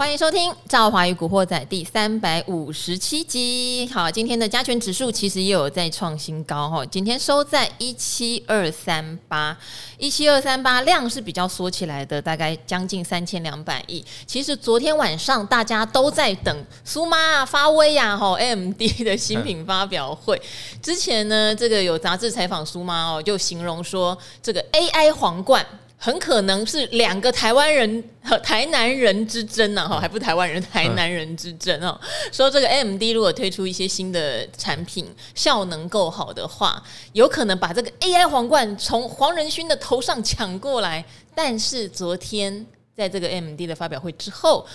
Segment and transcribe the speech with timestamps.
[0.00, 3.86] 欢迎收听《赵华与古惑仔》第三百五十七集。
[3.92, 9.54] 好，今天的加权指数其实也有在创新高哈，今天收在一七二三八，
[9.98, 14.02] 一七二三八量是比较缩起来的，大概将近三千两百亿。
[14.26, 20.40] 其实昨天晚上大家都在等苏妈啊发威呀哈，AMD 的新品发表会
[20.80, 25.66] 之前呢，这个有杂志采访苏妈哦，就形容说这个 AI 皇冠。
[26.02, 32.00] 很可能是两个台湾人和台南人之争呢，哈，还不台湾人，台南人之争哦。
[32.32, 36.82] 说这个 AMD 如果推出一些新的产品，效能够好的话，
[37.12, 41.04] 有可能把这个 AI 皇冠从黄仁勋的头上抢过来。
[41.34, 44.66] 但是昨天在这个 AMD 的发表会之后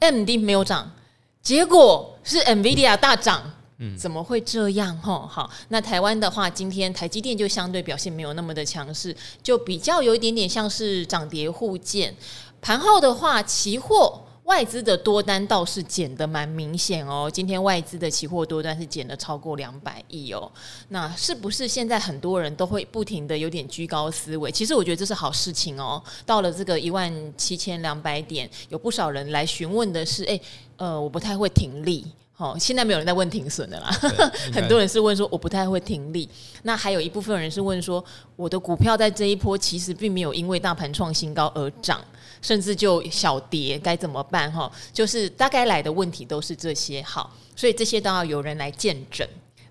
[0.00, 0.92] ，AMD 没有涨，
[1.40, 3.50] 结果是 NVIDIA 大涨。
[3.98, 4.96] 怎么会这样？
[4.98, 12.14] 吼，好，那台湾的话，今天台积电就相对表现没有那么的强势，就比较有一点点像是涨跌互见。
[12.60, 17.30] 盘后的话，期货外资的多单倒是减得蛮明显哦。
[17.32, 20.50] 今天外资的期货多单是减了超过两百亿哦。
[20.88, 24.52] 那是不是现在很多人都会不停的有点居高思维？
[24.52, 26.02] 其实我觉得这是好事情哦。
[26.24, 30.40] 到了这个一万七千两百点，有不少人来询问的是，诶，
[30.76, 32.06] 呃，我不太会停利。
[32.36, 33.88] 好，现在没有人在问停损的啦，
[34.52, 36.28] 很多人是问说我不太会停利。
[36.64, 38.04] 那还有一部分人是问说，
[38.34, 42.04] 我的股票在这一波其实并没有因为大盘创新高而涨，
[42.42, 44.52] 甚至就小跌，该怎么办？
[44.52, 47.00] 哈，就是大概来的问题都是这些。
[47.02, 49.24] 好，所以这些都要有人来见证。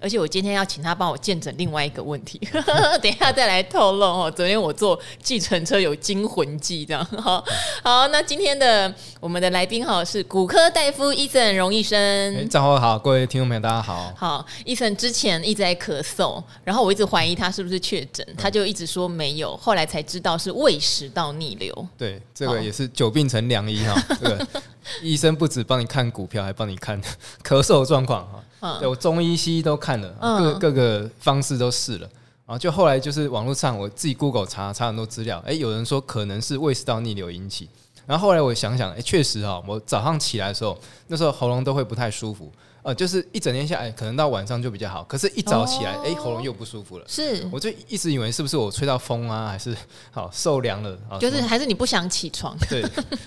[0.04, 2.38] 而且我今天要请他帮我见证另外一个问题，
[3.02, 4.30] 等一下再来透露哦。
[4.30, 7.42] 昨天我坐计程车有惊魂记，这样 好。
[7.82, 11.98] 好，那今天的我们的来宾哈是骨科大夫伊森荣医生。
[12.36, 14.14] 哎，早上好，各位听众朋友，大家好。
[14.18, 21.88] 好，伊森之前一直在咳嗽，然后我一直怀疑他是不是确诊，他就一直说没有，后来才知道是胃食道逆流。
[21.98, 23.96] 对，这个也是久病成良医哈。
[24.20, 24.48] 这个
[25.02, 27.02] 医生不止帮你看股票，还帮你看
[27.42, 28.44] 咳嗽状况哈。
[28.80, 32.10] 对，我中医西医都看了，各各个方式都试了，
[32.46, 37.70] 然后就后来就是网络上我自己 Google 查查很多资料，哎，有人说可能是胃食道逆流引起，
[38.06, 49.76] 然后后来我想想，哎，确实哈，我早上起来的时候，那时候喉咙都会不太舒服，呃，就是一整天下来，可能到晚上就比较好，可是一早起来，哎，喉咙又不舒服了，是，我就一直以为是不是我吹到风啊，还是
[50.12, 51.18] 好受凉了啊？
[51.18, 52.58] 就是还是你不想起床？
[52.70, 52.82] 对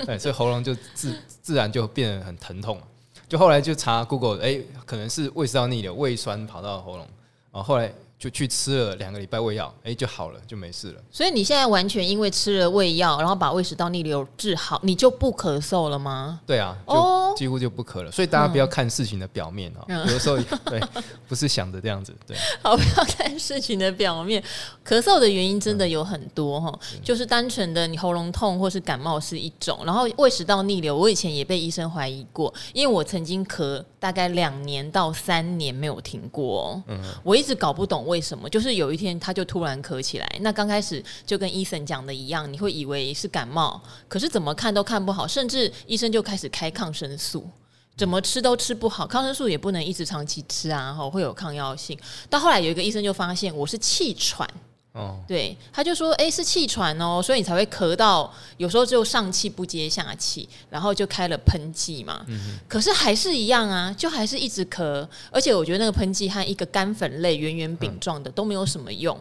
[0.04, 2.80] 对，所以喉咙就自自然就变得很疼痛。
[3.28, 7.06] 就后来就查 Google，哎、欸，可能是胃食道逆流，胃酸跑到喉咙，
[7.52, 7.92] 然后后来。
[8.18, 11.02] 就去吃了两个礼拜胃药，哎，就好了，就没事了。
[11.10, 16.40] 所以你现在完全因为吃了胃药，然后把胃食道逆流治好，你就不咳嗽了吗？
[16.46, 16.94] 对啊，就
[17.36, 18.10] 几乎就不咳了。
[18.10, 20.80] 所以大家不要看事情的表面啊，有的时候对，
[21.28, 22.12] 不是想着这样子。
[22.26, 24.42] 对， 好，不要看事情的表面。
[24.84, 38.06] 咳嗽的原因真的有很多哈，就是单纯的你喉咙痛或是感冒是一种，然后胃食道逆流，我以前也被医生怀疑过，因为我曾经咳大概两年到三年没有停过，嗯，我一直搞不懂。
[38.06, 38.48] 为什么？
[38.48, 40.36] 就是有一天他就突然咳起来。
[40.42, 47.50] 那刚开始就跟医生讲的一样，你会以为是感冒，可是怎么看都看不好，甚至医生就开始开抗生素，
[47.96, 49.04] 怎么吃都吃不好。
[49.04, 51.98] 抗生素也不能一直长期吃啊，会有抗药性。
[52.30, 54.48] 到后来有一个医生就发现我是气喘。
[54.96, 62.24] 哦，对，他就说，哎，是气喘哦，所以你才会咳到，有时候就上气不接下气，然后就开了喷剂嘛。
[62.28, 62.58] 嗯。
[62.66, 69.14] 可是还是一样啊，就还是一直咳，而且我觉得那个喷剂和一个干粉类圆圆饼状的都没有什么用。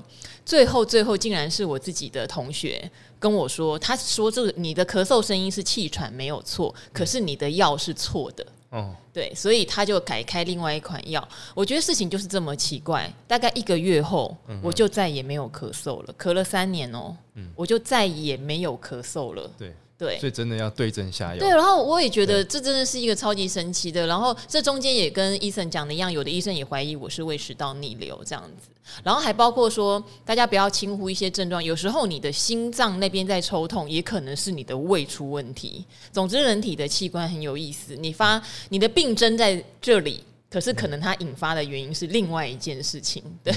[0.46, 8.46] 最后，最后竟然是我自己的同学跟我说，他说这个你的咳嗽声音是气喘没有错，可是你的药是错的。
[8.76, 11.26] 哦，对，所以他就改开另外一款药。
[11.54, 13.10] 我觉得事情就是这么奇怪。
[13.26, 17.16] 大概一个月后，我就再也没有咳嗽了，咳了三年哦，
[17.56, 19.50] 我就再也没有咳嗽了。
[19.58, 19.74] 对。
[19.98, 21.40] 对，所以真的要对症下药。
[21.40, 24.06] 对，然后我也觉得这真的是一个超级神奇的。
[24.06, 28.70] 然后这中间也跟医生讲的一样，有的医生也怀疑我是胃食道逆流这样子。
[29.04, 35.86] 然后还包括说，大家不要轻忽一些症状，有时候你的心脏那边在抽痛，也可能是你的胃出问题。
[36.12, 40.24] 总之，人体的器官很有意思，你发你的病征在这里。
[40.56, 43.54] 可是可能它引发的原因是另外一件事情，对。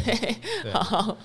[0.65, 1.17] 对好，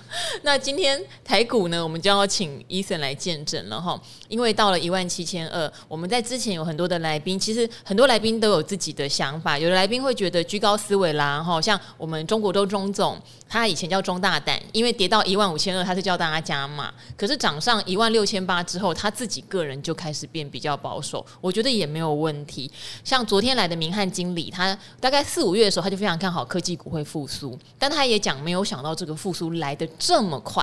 [0.42, 4.00] 那今天台股呢，我们就要请 Eason 来见证了哈。
[4.28, 9.58] 因为到了一万七千二，我们在之前有很多的来宾，其实很多来宾都有自己的想法。
[9.58, 13.20] 有的来宾会觉得居高思维啦，哈，像我们中国都钟总，
[13.54, 16.92] 他以前叫中大胆，因为跌到一万五千二，他是叫大家加码。
[17.16, 22.68] 可是涨上一万六千八之后，他自己个人就开始变比较保守，我觉得也没有问题。
[23.04, 25.64] 像昨天来的明翰经理，他大概四五月。
[25.64, 30.62] 的时候，他就非常看好科技股会复苏，但他也讲没有想到这个复苏来的这么快，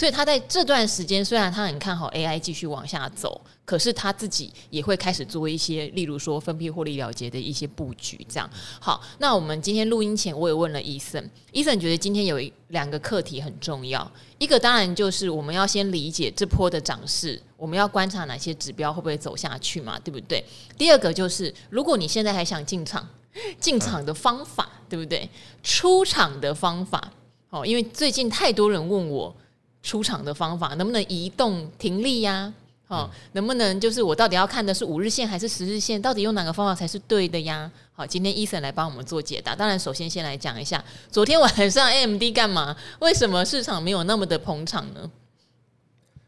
[0.00, 8.26] 所以他在这段时间，虽然他很看好 AI 继续往下走，可是他自己也会开始做一些，例如说分批获利了结的一些布局。
[8.26, 8.48] 这样
[8.80, 20.42] 好，那我们今天录音前，我也问了医生，医生觉得今天有两个课题很重要，一个当然就是我们要先理解这波的涨势，我们要观察哪些指标会不会走下去嘛，对不对？
[20.78, 23.06] 第二个就是，如果你现在还想进场，
[23.60, 25.28] 进场的方法，对不对？
[25.62, 27.12] 出场的方法。
[27.50, 29.36] 哦，因为最近太多人问我
[29.82, 32.52] 出场的方法，能不能移动停利呀？
[32.88, 36.00] 哦，能不能就是我到底要看的是五日线还是十日线？
[36.02, 37.70] 到底用哪个方法才是对的呀？
[37.92, 39.54] 好，今天 Eason 来帮我们做解答。
[39.54, 42.76] 当然，首先先来讲一下昨天晚上 AMD 干嘛？
[42.98, 45.08] 为什么市场没有那么的捧场呢？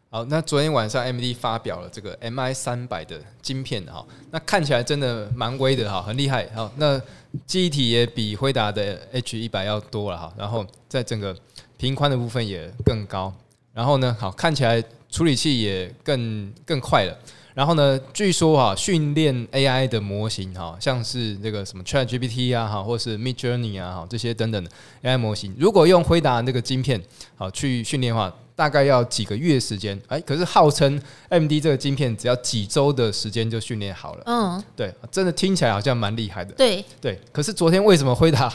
[0.08, 6.48] 好，那昨天晚上 AMD 发表了这个 MI 三百的晶片哈，那看起来真的蛮威的哈，很厉害。
[6.54, 7.00] 好，那
[7.44, 11.34] 记忆体也比辉达的 H 一百要多了哈，然后在整个
[11.82, 13.34] 频宽的部分也更高，
[13.74, 14.80] 然后呢，好，看起来
[15.10, 17.18] 处理器也更更快了。
[17.54, 24.70] 然后呢，据说哈，训练 AI 的模型哈，像是这个什么 ChatGPT 啊哈，或是 Midjourney 啊哈这些等等的
[25.02, 27.02] AI 模型，如果用辉达那个晶片
[27.34, 28.32] 好去训练的话。
[28.54, 31.00] 大概要几个月时间，哎，可是号称
[31.30, 34.22] AMD 这个晶片只要几周的时间就训练好了。
[34.26, 36.52] 嗯，对，真的听起来好像蛮厉害的。
[36.52, 38.52] 对对，可是昨天为什么辉达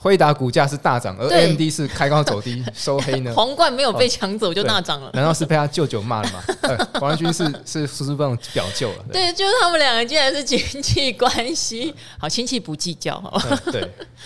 [0.00, 3.34] 辉达股价是大涨，而 AMD 是开高走低 收黑呢？
[3.34, 6.40] 皇冠没有被抢走就大涨了，难道是被他舅舅骂了吗？
[7.00, 9.04] 黄仁勋是是是不是被表舅了？
[9.12, 13.58] 对，就是他们两个竟然是亲戚关系，好，亲戚不计较哈。
[13.72, 13.82] 对，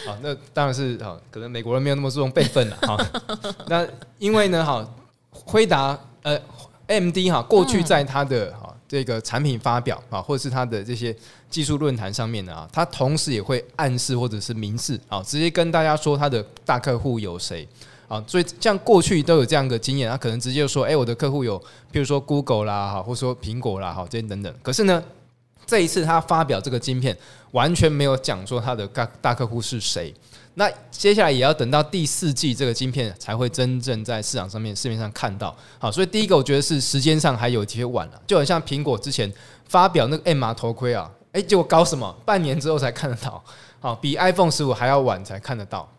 [0.06, 2.96] 好，那当然是好，可能美国人没有那么注重辈分了哈。
[3.66, 3.86] 那
[4.18, 4.86] 因为呢，哈。
[5.46, 6.38] 辉达呃
[6.88, 11.16] ，AMD 哈，过去在他的哈这个产品发表啊，或者是它的这些
[11.48, 17.66] 技术论坛上面呢啊，它同时也会暗示或者是明示啊，直接跟大家说它的大客户有谁
[18.06, 21.58] 啊，所以像过去都有这样的经验，他可能直接说，哎，我的客户有，
[21.90, 24.54] 譬如说 Google 啦哈，或者说苹果啦哈，这些等等。
[24.62, 25.02] 可是呢，
[25.64, 27.16] 这一次他发表这个晶片，
[27.52, 30.12] 完全没有讲说他的大大客户是谁。
[30.54, 39.32] 那接下来也要等到第四季这个晶片才会真正在市场上面市面上看到，好，所以第一个我觉得是时间上还有些晚了，就很像苹果之前
[39.66, 42.14] 发表那个 MR 头盔啊，诶，结果搞什么？
[42.26, 43.42] 半年之后才看得到，
[43.80, 45.90] 好，比 iPhone 十五还要晚才看得到，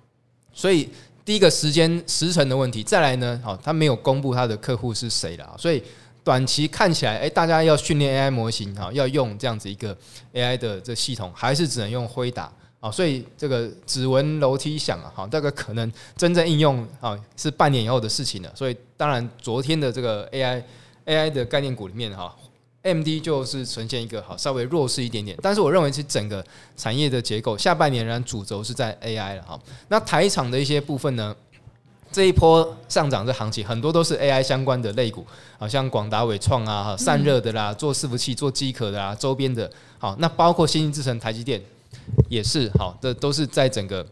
[0.53, 0.87] 所以
[1.25, 5.81] 第一个时间时程的问题，再来呢，好，他没有公布他的客户是谁了，所以
[6.23, 9.97] 短期看起来，诶，大家要训练 AI 模型，哈，要用这样子一个
[10.33, 12.51] AI 的这系统，还是只能用辉达。
[12.83, 18.51] 啊，所以这个指纹楼梯响啊，好，这个可能真正应用啊是半年以后的事情了。
[18.53, 20.61] 所以当然，昨天的这个 AI
[21.05, 22.35] AI 的概念股里面哈
[22.81, 25.37] ，MD 就是呈现一个好稍微弱势一点点。
[25.41, 26.45] 但是我认为是整个
[26.75, 29.57] 产业的结构，下半年仍然主轴是在 AI 了哈。
[29.87, 31.33] 那台厂的一些部分呢，
[32.11, 35.25] 这一波上涨的行情很多都是 AI 相关的类股，
[35.57, 41.61] 好像广达、伟创啊，散热的啦，做伺服器、做机壳的啦，周边的，好，那包括先进制成、台积电。
[42.29, 44.05] 也是好，这都是在整个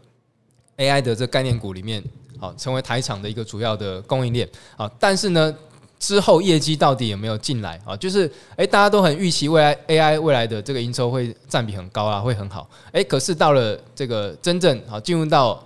[0.76, 2.02] AI 的这概念股里面，
[2.38, 4.48] 好成为台厂的一个主要的供应链。
[4.76, 5.54] 好，但是呢，
[5.98, 7.96] 之后业绩到底有没有进来啊？
[7.96, 12.68] 就是诶，大家都很预期未来 AI 未来的这个营收会占比很高啊，会很好。
[12.92, 15.62] 诶，可是到了这个真正好进入到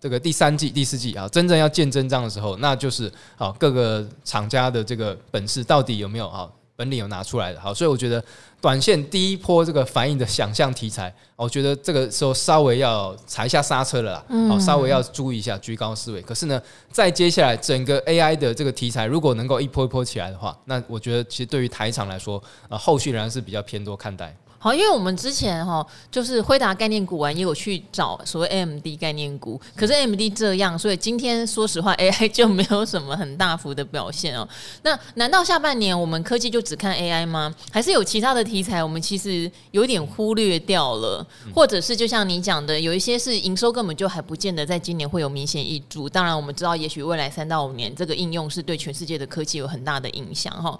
[0.00, 6.52] 这个第三季、第四季啊，真正要见真章的时候，那就是好各个厂家的这个本事到底有没有好。
[6.78, 8.22] 本领有拿出来的，好，所以我觉得
[8.60, 16.22] 短线第一波这个反应的想象题材，我觉得这个时候稍微要踩一下刹车了啦，好，稍微要注意一下居高思维。
[16.22, 24.32] 可是呢，在接下来整个 AI 的这个题材如果能够一波一波起来的话，那我觉得其实对于台场来说，啊，后续仍然是比较偏多看待。
[24.60, 34.46] 好，因为我们之前哈就是辉达概念股完也有去找所谓 AMD 概念股，可是 AMD 这样，所以今天说实话 AI 就没有什么很大幅的表现哦。
[34.82, 37.54] 那难道下半年我们科技就只看 AI 吗？
[37.70, 41.24] 还是有其他的题材我们其实有点忽略掉了，
[41.54, 46.08] 或者是就像你讲的，有一些是营收根本就还不见得在今年会有明显溢出。
[46.08, 50.76] 当然我们知道，也许未来三到五年这个应用是对全世界的科技有很大的影响哈。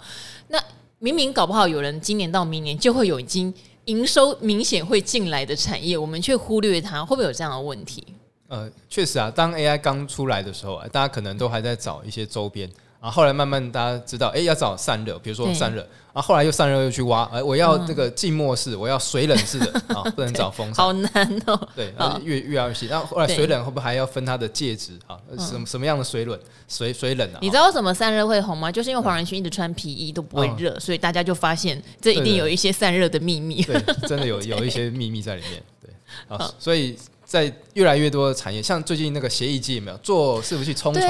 [0.49, 0.61] 那
[0.99, 3.53] 明明搞不好有人今年到明年就会有已经。
[3.89, 8.05] 营收明显会进来的产业，我们却忽略它，会不会有这样的问题？
[8.47, 12.69] 呃，确实啊，当 AI 刚出来的时候啊，大家可能都还在找一些周边。
[13.01, 15.81] 然后后来慢慢大家知道，哎，要找散热，比如说散热。
[16.11, 20.75] 然后后来又散热又去挖，哎，我要这个静默式，我要水冷式的啊，不能找风扇。
[20.83, 21.69] 好难哦。
[21.75, 22.87] 对，越越来越细。
[22.87, 25.15] 然后后来水冷会不会还要分它的介质啊？
[25.37, 26.37] 什么什么样的水冷？
[26.67, 27.37] 水水冷啊？
[27.41, 28.71] 你知道为什么散热会红吗？
[28.71, 33.63] 就是因为黄仁勋一直穿皮衣都不会热，所以大家就发现这一定有一些散热的秘密。
[33.63, 35.63] 对，真的有 有一些秘密在里面。
[35.79, 35.91] 对，
[36.27, 41.07] 啊，所以在越来越多的产业，像最近那个协议机有没有做伺服器冲床？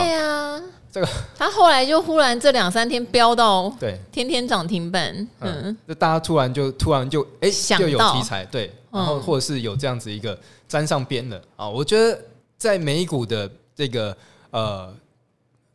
[0.91, 12.19] 这个它后来就忽然这两三天飙到对，天天涨停板，嗯，那、嗯、大家突然就突然就哎、欸、就有题材，对，然后或者是有这样子一个沾上边的啊，我觉得
[12.57, 14.15] 在美股的这个
[14.51, 14.91] 呃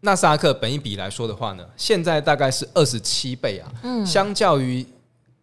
[0.00, 4.84] 纳斯达克本一比来说的话呢，现在大概是二十七倍啊，嗯，相较于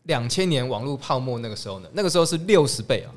[0.04, 3.10] 两千年网络泡沫那个时候呢，那个时候是六十倍啊。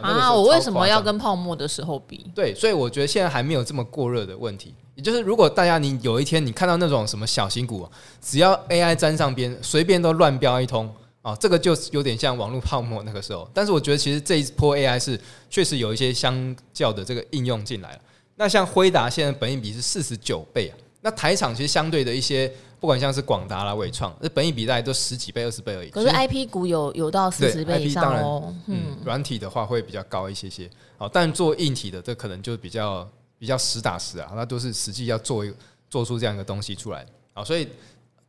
[0.00, 2.30] 啊，我为什么要跟泡沫的时候比？
[2.34, 4.74] 对，所以我觉得现在还没有这么过热的问题。
[4.94, 7.88] 也就是，如果大家你有一天你看到那种什么小型股，
[8.20, 13.48] 只要 AI 沾上边，随便都乱飙一通啊，这个就有点像网络泡沫那个时候。
[13.54, 18.00] 但是我觉得其实这一波 AI 是确实有一些相较的这个应用进来了。
[18.36, 22.52] 那像辉达现在本益比是四十九倍啊，那台厂其实相对的一些。
[22.80, 25.90] 不管像是广达啦、伟创，这本益比大概都十几倍、二十倍而已。
[25.90, 28.54] 可是 I P 股有有到四十倍以上哦。
[28.66, 30.70] 嗯，软体的话会比较高一些些。
[30.96, 33.08] 好，但做硬体的，这可能就比较
[33.38, 35.52] 比较实打实啊，那都是实际要做一
[35.90, 37.04] 做出这样一个东西出来。
[37.32, 37.68] 好，所以。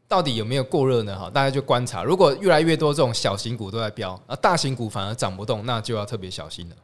[0.09, 1.15] 到底有没有过热呢？
[1.15, 2.03] 哈，大家就观察。
[2.03, 6.75] 如果越来越多这种小型股都在飙，而大型股反而涨不动，那就要特别小心了。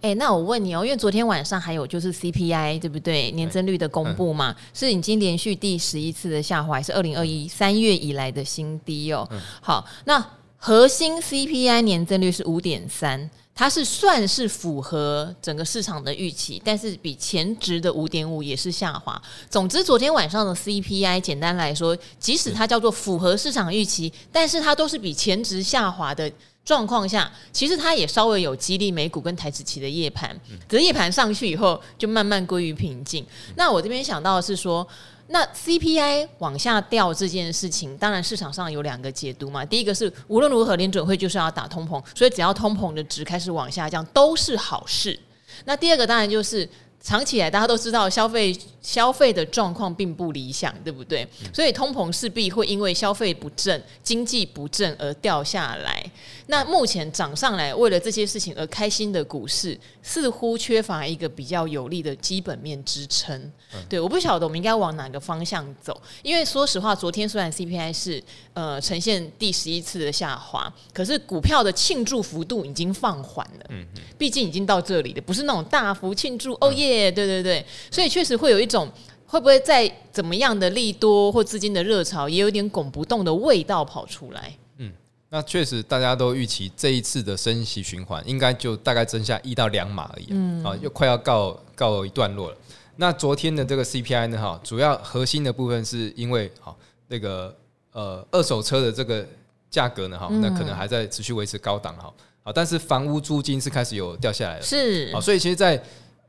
[0.00, 3.30] 哎、欸，那我问你哦，因为昨天晚上还有就是 CPI 对不对？
[3.30, 9.28] 年增率的公布嘛，嗯、是已经连续第十一次的下滑，是二零二一三月以来的新低哦。
[9.30, 10.20] 嗯、好，那
[10.64, 13.28] 核心 CPI 年增率是五点三。
[13.54, 19.20] 它是算是符合整个市场的预期，但是比前值的五点五也是下滑。
[19.50, 26.32] 总之，昨天晚上的 CPI 简单来说，即使它叫做符合市场预期，但是它都是比前值下滑的
[26.64, 30.34] 状况下，其实它也稍微有激励美股跟台指期的夜盘，
[30.66, 33.26] 可是夜盘上去以后就慢慢归于平静。
[33.56, 34.86] 那我这边想到的是说。
[35.28, 39.64] 那 CPI 往下掉这件事情，当然市场上有两个解读嘛。
[39.64, 45.18] 第一个是无论如何联准会就是要打通膨，所以只要通膨的值开始往下降都是好事。
[45.64, 46.68] 那第二个当然就是
[47.00, 51.26] 长期以来大家都知道消费消费的状况并不理想，对不对？
[51.54, 56.04] 所以通膨势必会因为消费不振、经济不振而掉下来。
[56.48, 63.50] 那目前涨上来，为了这些事情而开心的股市，似乎缺乏一个比较有力的基本面支撑。
[63.88, 65.98] 对，我不晓得我们应该往哪个方向走。
[66.22, 68.22] 因为说实话，昨天虽然 CPI 是
[68.52, 73.66] 呃呈现第十一次的下滑，可是股票的庆祝幅度已经放缓了。
[73.70, 76.52] 嗯嗯，毕竟已经到这里了，不是那种大幅庆祝。
[76.60, 78.90] 哦耶，对对对，所以确实会有一种
[79.26, 84.52] 会不会再怎么样的利多或资金的热潮，也有点拱不动的味道跑出来。
[84.78, 84.92] 嗯
[85.34, 92.56] 那确实，大家都预期这一次的升息循环应该就大概增下一到两码而已，嗯，啊，又快要告告一段落了。
[92.96, 96.76] 那昨天的这个 CPI 呢，哈，主要核心的部分是因为，哈，
[97.08, 97.56] 那个
[97.92, 99.26] 呃二手车的这个
[99.70, 102.12] 价格呢，哈，那可能还在持续维持高档，哈，
[102.42, 105.82] 啊，但是房屋租金是开始有掉下来了，是，啊，所以其实，在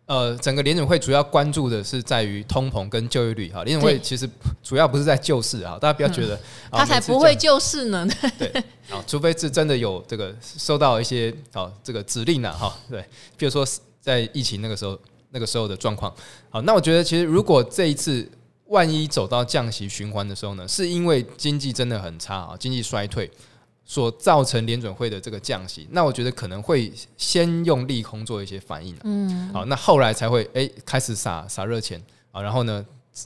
[0.06, 3.64] 呃，整个联准会主要关注的是在于通膨跟就业率哈。
[3.64, 4.30] 联准会其实
[4.62, 6.38] 主要不是在救市啊，大家不要觉得
[6.70, 8.06] 他才不会救市呢。
[8.38, 8.48] 对，
[8.92, 12.76] 啊，除非是真的有这个收到一些啊这个指令了哈。
[12.90, 13.02] 对，
[13.38, 13.66] 比如说
[14.02, 15.00] 在疫情那个时候
[15.32, 16.14] 那个时候的状况。
[16.50, 18.30] 好，那我觉得其实如果这一次
[18.66, 23.32] 万一走到降息循环的时候呢，是因为经济真的很差啊，经济衰退。
[23.94, 32.84] 所造成联准会的这个降息，那我觉得可能会先用利空做一些反应，嗯，好，那后来才会诶、欸、开始撒撒热钱啊，然后呢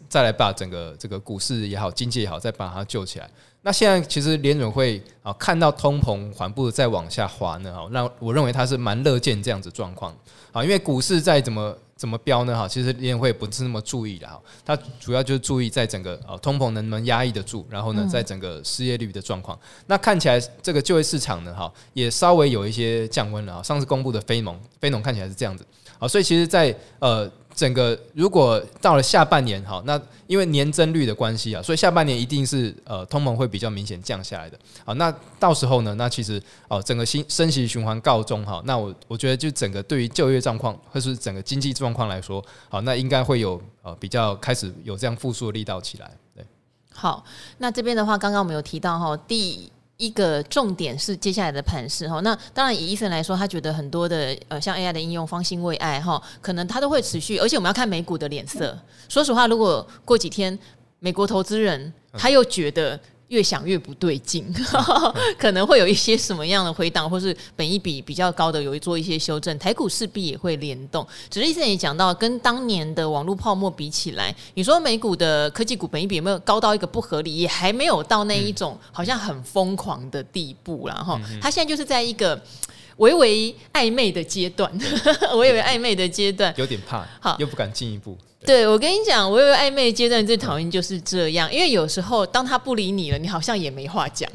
[0.10, 3.30] 再来把整个这个股市也好，经济也好，再把它救起来。
[3.62, 10.14] 那现在其实联准会啊看到通膨缓步的再往下滑呢，哈，那我认为它是蛮乐见这样子状况
[10.52, 11.74] 啊，因为股市再怎么。
[11.98, 12.56] 怎么标呢？
[12.56, 19.60] 哈，其实联会不是那么注意的哈，它主要就是注意在整个呃通膨能不能压抑得住，然后呢，在整个失业率的状况。
[19.88, 23.64] 那看起来这个就业市场呢，哈，也稍微有一些降温了啊。
[23.64, 25.66] 上次公布的非农，非农看起来是这样子，
[26.00, 27.30] 好，所以其实，在呃。
[27.58, 34.56] 整个如果到了下半年哈，那因为年增率的关系啊，所以下半年一定是呃通膨会比较明显降下来的。
[34.86, 46.12] 好，那到时候呢，那其实哦整个新升息循环告终哈，那我我觉得就整个对于就业状况或是整个经济状况来说，好，那应该会有呃比较开始有这样复苏的力道起来。
[46.36, 46.46] 对，
[46.94, 47.26] 好，
[47.58, 49.72] 那这边的话，刚刚我们有提到哈第。
[49.98, 58.78] 一个重点是接下来的盘势哈，那当然以医生来说，他觉得很多的呃像 AI 的应用方兴未艾哈，可能他都会持续，而且我们要看美股的脸色。
[59.10, 60.58] 说实话，如果过几天
[61.00, 63.00] 美国投资人他又觉得。
[63.30, 64.46] 越想越不对劲，
[65.38, 71.06] 可能会有一些什么样的回档，或是本益比比较高的有一做一些修正，台股势必也会联动。
[71.30, 80.88] 只是医生也讲到，跟当年的网络泡沫比起来，你说美股的科技股本益比有没有高到一个不合理，也还没有到那一种好像很疯狂的地步。
[80.88, 82.42] 然后，它现在就是在一个
[82.98, 84.72] 微微暧昧的阶段，
[85.38, 88.18] 微微暧昧的阶段，有点怕，好，又不敢进一步。
[88.48, 94.28] 对，我跟你讲，我有个暧昧阶段最讨厌就是这样，因为有时候当他不理你了，你好像也没话讲。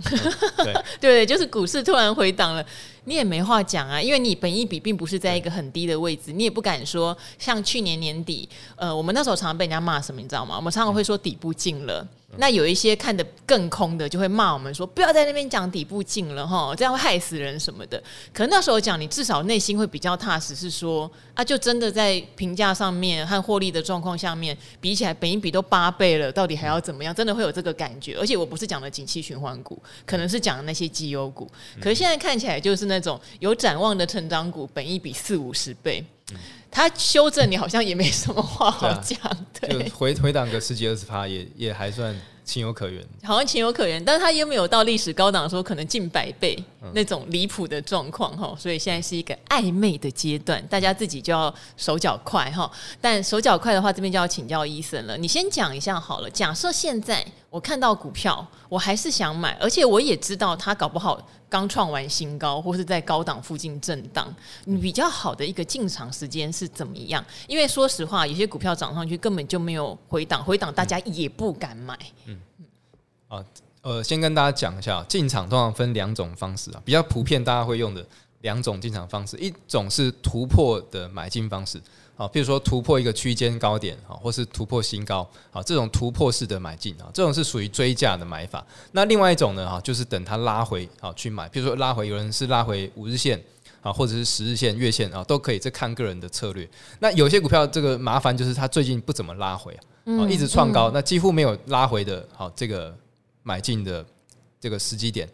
[0.59, 2.63] 对 对，就是股市突然回档了。
[3.05, 10.57] 你也没话讲啊，因为你本一比并不是在一个很低的位置，你也不敢说像去年年底，呃，我们那时候常常被人家骂什么，你知道吗？
[10.57, 12.07] 我们常常会说底部进了。
[12.39, 27.15] 那有一些看得更空的，就会骂我们说：“不要在那边讲底部进了哈，这样会害死人什么的。”可能那时候讲，你至少内心会比较踏实，是说啊，就真的在评价上面和获利的状况下面比起来，本一比都八倍了，到底还要怎么样？
[27.15, 28.17] 真的会有这个感觉。
[28.19, 31.47] 而且我不是讲的景气循环股，可能是讲的那些绩优股。
[31.83, 36.05] 可是现在看起来就是那种有展望的成长股，本一比四五十倍。
[36.71, 39.19] 他修正你好像也没什么话好讲，
[39.61, 46.57] 对，回回档个十几二十趴也也还算情有可原，好像情有可原，但是他又没有到历史高档的时候可能近百倍
[46.95, 52.71] 那种离谱的状况哈，所以现在是一个暧昧的阶段，大家自己就要手脚快哈，
[53.03, 61.21] 但手脚快的话，这边就要请教医生了，你先讲一下好了，假设现在我看到股票，我还是想买，而且我也知道它搞不好。
[61.51, 67.23] 刚创完新高，或是在高档附近震荡，你比较好的一个进场时间是怎么样？
[67.47, 71.99] 因为说实话，有些股票涨上去根本就没有回档，回档大家也不敢买。
[72.25, 72.41] 嗯，
[73.29, 73.45] 啊，
[73.83, 78.03] 呃，先跟大家讲一下，进场通常分两种方式啊，比较普遍大家会用的
[78.41, 81.79] 两种进场方式，一种是突破的买进方式。
[82.17, 88.65] 啊，比如说突破一个区间高点啊，或是突破新高啊，这种突破式的买进啊，这种是属于追价的买法。
[88.93, 91.49] 那另外一种呢，哈，就是等它拉回啊去买。
[91.49, 93.43] 比如说拉回，有人是拉回五日线
[93.81, 96.69] 啊，或者是十日线、月线啊，都可以，这看个人的策略。
[97.01, 99.73] 那有些股票这个麻烦就是它最近不怎么拉回
[100.05, 102.95] 啊，一直创高，那几乎没有拉回的，好，这个
[103.43, 104.05] 买进的
[104.61, 105.29] 这个时机点。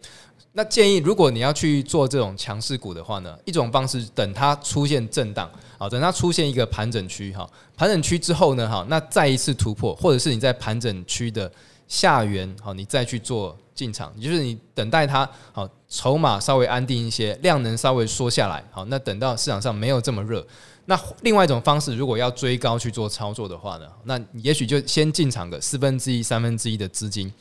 [0.59, 11.49] 那建议，如果你要去做这种强势股的话呢，一种方式等它出现震荡，好，等它出现一个盘整区，哈，盘整区之后呢，哈，那再一次突破，或者是你在盘整区的
[11.87, 20.45] 下缘，好，你再去做进场，也就是你等待它，好，筹码稍微安定一些，量能稍微缩下来，好，那等到市场上没有这么热，
[20.87, 27.31] 那另外一种方式，如果要追高去做操作的话呢，那也许就先进场个四分之一、三分之一的资金。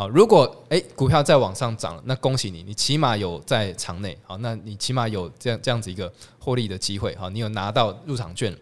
[0.00, 8.56] 好，如果哎、股票再往上涨了，那恭喜你，你起码有在场内，好，那你起码有这样这样子一个获利的机会，好，你有拿到入场券，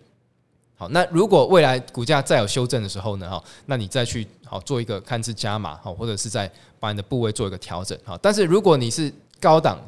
[0.76, 9.78] 好，那如果未来股价再有修正的时候呢，哈，那你再去好做一个看是加码，好，或者是在把你的部位做一个调整，好，但是如果你是高档。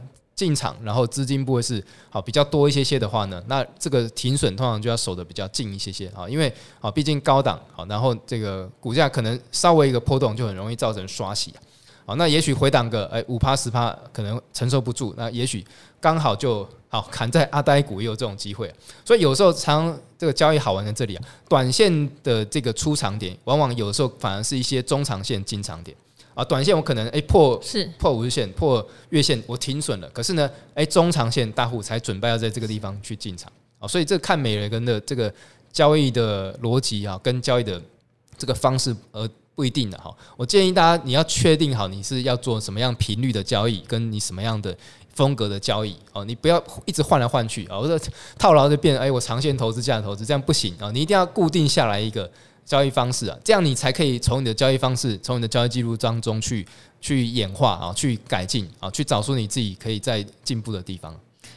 [0.40, 6.50] 进场，然后资金不会是好比较多一些些的话呢，那这个停损通常就要守得比较近一些些啊，因为
[6.80, 11.52] 啊毕竟高档好，然后这个股价可能稍微一个波动就很容易造成刷洗
[12.06, 15.62] 啊，那也许回档个诶五趴十趴可能承受不住，那也许
[16.00, 18.72] 刚好就好砍在阿呆股也有这种机会，
[19.04, 25.94] 所以有时候常这个交易好玩在这里啊，短线的这个出场点，往往有时候反而是一些中长线进场点。
[26.32, 30.08] 啊，短线我可能诶、欸、破是破五日线破月线，我停损了。
[30.10, 35.32] 可是呢，诶、欸、中长线大户才准备要在这个地方去进场啊，所以这看每人的这个
[35.72, 37.82] 交易的逻辑啊，跟交易的
[38.38, 40.16] 这个方式而不一定的哈。
[40.36, 44.74] 我建议大家你要确定好你是要做什么样频率的交易，跟你什么样的
[45.12, 48.04] 风格的交易哦，你不要一直换来换去啊，或者
[48.38, 52.30] 套牢就变哎、欸、我长线投资这样投资这样不行啊，你一定要固定下来一个。
[52.70, 56.64] 交易方式啊，这样你才可以从你的交易方式，从你的交易记录当中去
[57.00, 61.12] 去演化啊，去改进啊，去找出你自己可以在进步的地方。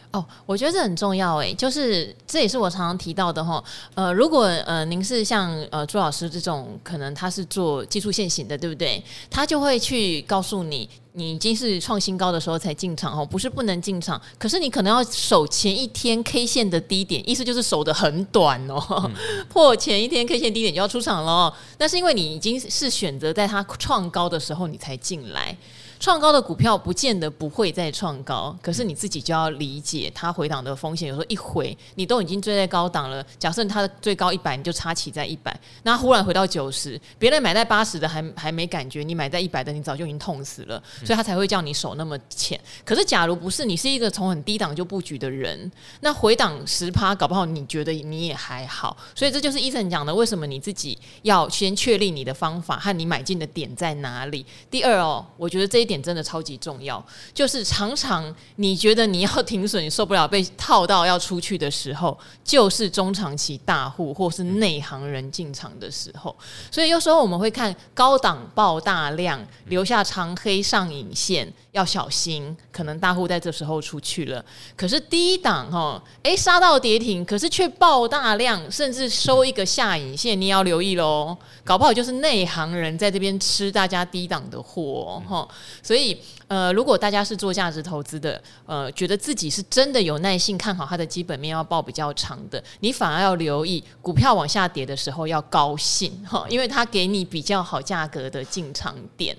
[0.09, 3.63] 哦，我觉得这很重要诶，就是这也是我常常提到的哈。
[3.93, 9.03] 呃，如果呃您是像呃朱老师这种，可能他是做技术线型的，对不对？
[9.29, 10.89] 他就会去告诉你。
[11.13, 19.13] 你已经是创新高的时候才进场哦，不是不能进场，可是你可能要守前一天 K 线的低点，意思就是守的很短哦，嗯、
[19.47, 21.55] 破前一天 K 线低点就要出场了。
[21.77, 25.55] 那是因为你已经是选择在它创高的时候你才进来。
[26.03, 31.07] 创高的股票不见得不会再创高，可是你自己就要理解它回档的风险。
[31.07, 33.25] 有时候一回，你都已经追在高档了。
[33.39, 40.83] 假设它的最高一百，你就插起在一百，那忽然回到九十，别人买在八十的还还没感觉，你买在一百的，你早就已经痛死了。
[41.05, 42.59] 所以他才会叫你手那么浅。
[42.83, 48.97] 可是假如不是，你是一个从很低档就布局的人，那回档十趴，搞不好你觉得你也还好。
[49.15, 54.45] 所以这就是医生讲的，为什么你自己要先确立你的方法和你买进的点在哪里。
[54.69, 55.92] 第二哦，我觉得这一点。
[55.93, 57.03] 点真的超级重要，
[57.33, 66.35] 就是常常你觉得你要停损，你受不了被套到要出去的时候，就是中长期大户或是内行人进场的时候。
[66.71, 74.43] 所以有时候我们会看高档爆大量，留下长黑上影线，要小心，可能大户在这时候出去了。
[74.77, 85.47] 可是低档哈，诶，杀到跌停，可是却爆大量，甚至收一个下影线，你要留意喽，搞不好就是内行人在这边吃大家低档的货哈。
[85.81, 99.35] 所以呃，如果大家是做价值投资的，呃，觉得自己是真的有耐心看好它的基本面要报比较长的，你反而要留意股票往下跌的时候要高兴哈，因为它给你比较好价格的进场点。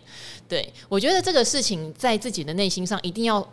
[0.48, 3.46] 对，我觉得这个事情在自己的内心上一定要。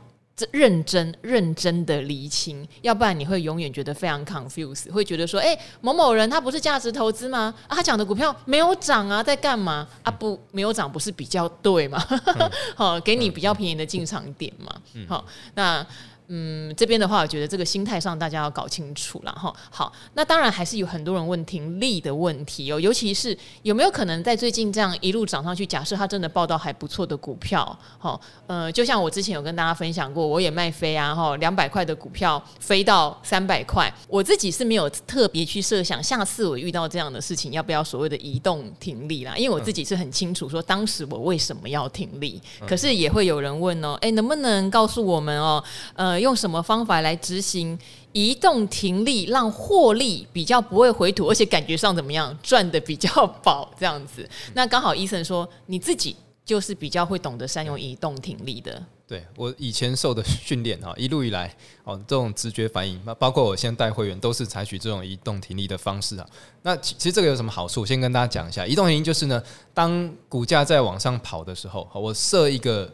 [0.51, 7.53] 认真认真的厘清，要不然你会永远觉得非常 confused，会觉得说，哎、欸，某某人他不是价值投资吗？
[7.67, 9.87] 啊，他讲的股票没有涨啊，在干嘛？
[10.03, 11.99] 啊，不，没有涨不是比较对吗？
[12.75, 14.75] 好、嗯，给你比较便宜的进场点嘛。
[15.07, 15.87] 好、嗯，那。
[16.27, 19.53] 嗯，这边的话，我觉得这个心态上大家要搞清楚了哈。
[19.69, 45.61] 好，那当然还是有很多人问停利的问题哦，尤其是有没有可能在最近这样一路涨上去，假设它真的报到还不错的股票，哈，呃，就像我之前有跟大家分享过，我也卖飞啊，哈，两百块的股票飞到三百块，我自己是没有特别去设想下次我遇到这样的事情要不要所谓的移动停利啦，因为我自己是很清楚说当时我为什么要停利，可是也会有人问哦，哎，能不能告诉我们哦，
[45.95, 46.20] 呃。
[46.21, 47.77] 用什么方法来执行
[48.13, 54.27] 移动停利，让获利比较不会回吐，而且感觉上怎么样，赚得比较饱这样子？
[54.55, 58.81] 那刚好医生说你自己就是比较会懂得善用移动停利的。
[59.07, 61.53] 对，我以前受的训练哈，一路以来
[61.83, 66.25] 哦，这种直觉反应，那包括我现在带会员都是采取这种移动停利的方式啊。
[66.61, 67.85] 那其实这个有什么好处？
[67.85, 72.89] 先跟大家讲一下，移动停利就是呢，当股价在往上跑的时候，我设一个。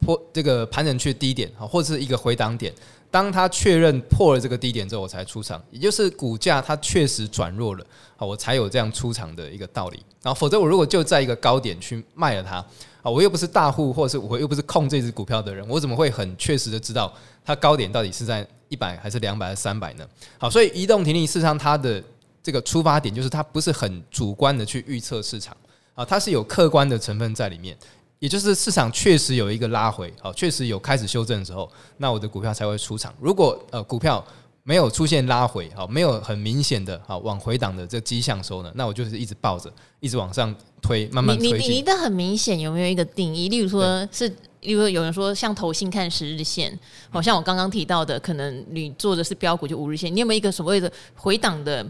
[0.00, 2.72] 破这个盘整区低点啊，或者是一个回档点，
[3.10, 7.84] 当它确认破了这个低点之后，我才出场，也就是股价它确实转弱了，
[8.16, 10.02] 啊，我才有这样出场的一个道理。
[10.22, 12.56] 然后，否则我如果就在一个高点去卖了它，
[13.02, 17.12] 啊，我又不是大户，或者是我又不是控这只股票的人，我怎么会很确实的知道
[17.44, 20.06] 它高点到底是在一百还是两百还是三百呢？
[20.38, 22.02] 好，所以移动停利事实上它的
[22.42, 25.56] 这个出发点就是它不是很主观的去预测市场
[25.94, 27.76] 啊，它是有客观的成分在里面。
[28.20, 33.12] 也就是市场确实有一个拉回，好，确实有开始修正的时候，那我的股票才会出场。
[33.18, 34.24] 如果呃股票
[34.62, 41.50] 没有出现拉回，好，没有很明显的好往回档的这迹象时候呢，那我就是一直抱着，一直往上推，慢慢推。
[41.50, 43.48] 你你你的很明显有没有一个定义？
[43.48, 44.28] 例如说是，
[44.60, 46.78] 例如说有人说像投信看十日线，
[47.08, 51.84] 好像我刚刚提到的，可能你做的是标股就五日线，你有没有一个所谓的回档的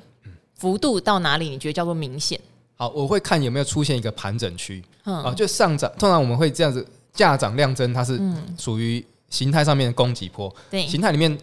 [0.54, 1.48] 幅度到哪里？
[1.48, 2.40] 你觉得叫做明显？
[2.80, 5.92] 好，我会看有没有出现一个盘整区，啊，就上涨。
[5.98, 8.18] 通常我们会这样子，价涨量增，它是
[8.56, 10.50] 属于形态上面的攻击波。
[10.70, 11.38] 对，形态里面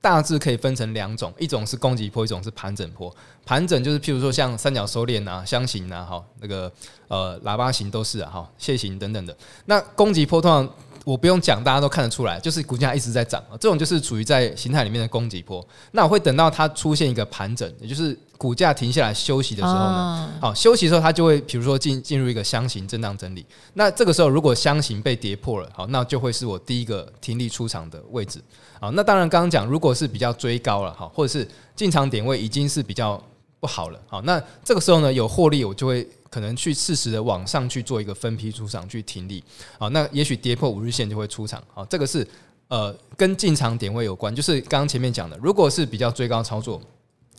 [0.00, 3.14] 大致可以分成两种，一种是攻击波，一种是盘整波。
[3.46, 6.72] 盘整就是譬如说像三角收敛啊、箱型啊、哈那个
[7.06, 9.36] 呃喇叭型都是啊、哈楔形等等的。
[9.66, 10.74] 那攻击波通常。
[11.04, 15.66] 我不用讲，大家都看得出来，就是股价一直在涨，这种就是处于在形态里面的攻击波。
[15.92, 23.44] 那我会等到它出现一个盘整，也就是股价停下来休息的时候呢，好，休息的时候它就会，比如说进进入一个箱型震荡整理。
[23.74, 28.40] 那这个时候如果箱型被跌破了，好，那就会是我第一个停利出场的位置。
[28.78, 33.22] 好，那当然刚刚讲，如果是比较追高了，哈，或者是进场点位已经是比较
[33.60, 36.08] 不好了，好，那这个时候呢有获利，我就会。
[36.30, 39.42] 可能去适时的往上去做一个分批出场去停利，
[39.80, 42.24] 好，那也许跌破五日线就会出场，好，这个是
[42.68, 46.80] 呃跟进场点位有关，就是刚刚前面讲的，如果是比较追高操作，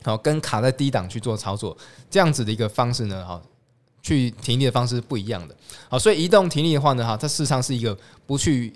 [0.03, 1.77] 好，跟卡在低档去做操作，
[2.09, 3.41] 这样子的一个方式呢，好，
[4.01, 5.55] 去停利的方式不一样的，
[5.87, 8.73] 好，所以移动停利的话呢，哈，它事实上是一个不去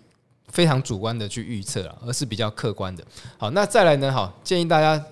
[0.47, 3.03] 非常主观的去预测了，而是比较客观的，
[3.37, 5.05] 好，那再来呢，好，建议大家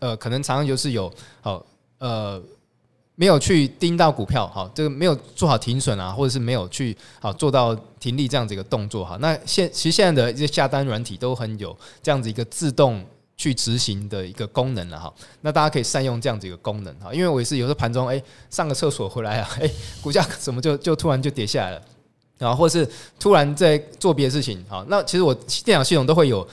[0.00, 1.64] 呃可能常常就是有好
[1.98, 2.42] 呃。
[3.16, 9.18] 没有去盯到股票，好，这个没有做好停损啊，或者是没有去好做到停利这样子一个动作哈。
[9.20, 13.04] 那现其实现在的一些下单软体都很有这样子一个自动
[13.36, 15.12] 去执行的一个功能了哈。
[15.42, 21.82] 那大家可以善用这样子一个功能哈，因为我也是有时候盘中哎上个厕所回来啊，哎股价怎么就就突然就跌下来了，
[22.38, 26.48] 然后或是突然在做别的事情好，那其实我电脑系统都会有。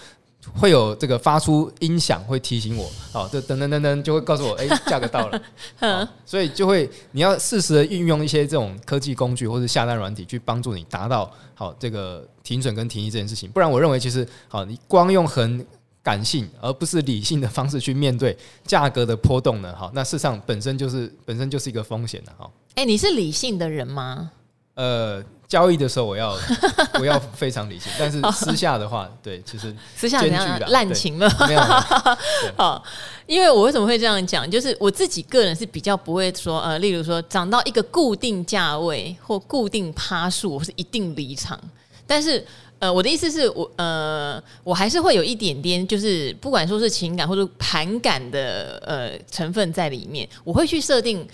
[0.56, 13.50] 会有这个发出音响，会提醒我，好，这噔噔噔噔就会告诉我，哎， 价格到了， 所以就会你要适时的运用一些这种科技工具或者下单软体去帮助你达到好这个停损跟停利这件事情。
[13.50, 15.66] 不然我认为其实好，你光用很
[16.02, 22.50] 感性而不是理性的方式去面对价格的波动呢，好，那事实上本身就是本身就是一个风险的哈。
[22.76, 24.32] 哎，你是理性的人吗？
[24.78, 25.22] 呃。
[25.48, 26.38] 交易的时候，我要
[27.00, 31.36] 我要非常理性，但是私下的话，对，其实私下怎样滥情了？
[31.48, 31.62] 没有，
[32.58, 32.84] 好，
[33.26, 34.52] 因为我为什么会这样讲？
[34.52, 41.58] 就是我自己个人是比较不会说，呃，例如说涨到一个固定价位或固定趴数，我是一定离场。
[42.06, 42.46] 但是，
[42.80, 51.26] 呃，我的意思是我，呃，我还是会有一点点，就是不管说是情感或者盘感的呃成分在里面，我会去设定。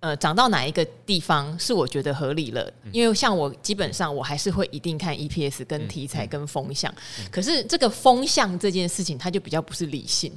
[0.00, 2.62] 呃，涨到哪一个地方是我觉得合理了？
[2.84, 6.92] 嗯、因为像我基本上我还是会一定看 EPS 跟题材跟风向，
[7.30, 10.32] 可是这个风向这件事情，它就比较不是理性。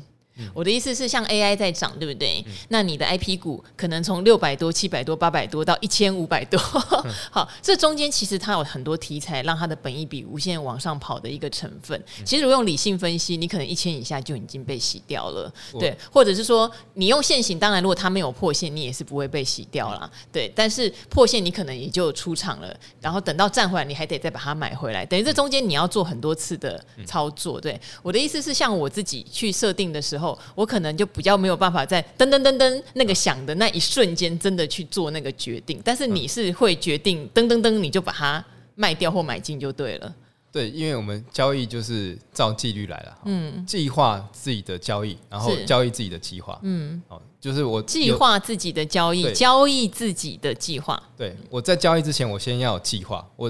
[0.54, 2.44] 我的意思是，像 AI 在涨，对不对？
[2.48, 6.60] 嗯、那你的 IP 股可能从六百多、七百多、八百多到一千五百多，
[7.04, 12.00] 嗯、 好，这中间其实它有很多题材，让它的本益比无限往上跑的一个成分。
[12.20, 20.10] 嗯、其实如果用理性分析，你可能一千以下就已经被洗掉了，对，或者是说你用现行，当然如果它没有破线，你也是不会被洗掉啦。
[20.32, 20.52] 对。
[20.56, 27.60] 但是破线你可能也就出场了，然后等到站回来，你还得再把它买回来，等于这中间你要做很多次的操作。
[27.62, 30.21] 对，我的意思是，像我自己去设定的时候。
[30.56, 38.44] 我可能就比较没有办法在噔噔噔噔那个响的那一瞬间真的去做那个决定，但是你是会决定噔噔噔你就把它
[38.76, 40.14] 卖掉或买进就对了。
[40.52, 51.02] 对，因为我们交易就是照纪律来了，嗯，计划自己的交易，然后交易自己的计划，嗯，哦，就是我计划自己的交易，交易自己的计划。
[51.18, 53.50] 对，我在交易之前，我先要有计划，我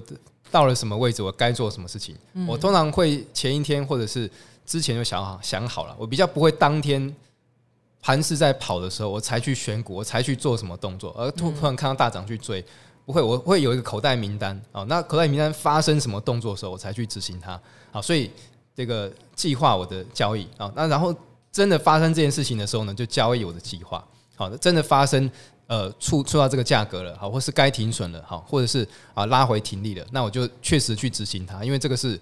[0.51, 2.15] 到了什么位置，我该做什么事情，
[2.47, 4.29] 我通常会前一天或者是。
[4.65, 7.13] 之前就想好想好了，我比较不会当天
[8.01, 12.63] 盘势在跑的时候，我才去选股，我才去做什么动作，而突突然看到大涨去追，
[13.05, 14.83] 不会，我会有一个口袋名单啊。
[14.85, 17.59] 那口袋名单发生什么动作的时候，我才去执行它
[17.91, 18.01] 啊。
[18.01, 18.31] 所以
[18.75, 21.13] 这个计划我的交易啊，那然后
[21.51, 24.03] 真的发生这件事情的时候呢，就交易我的计划。
[24.35, 25.29] 好，真的发生
[25.67, 32.19] 呃触触到这个价格了，好，或是该停损了，好，或者是啊拉回停利了，那我就确实去执行它，因为这个是。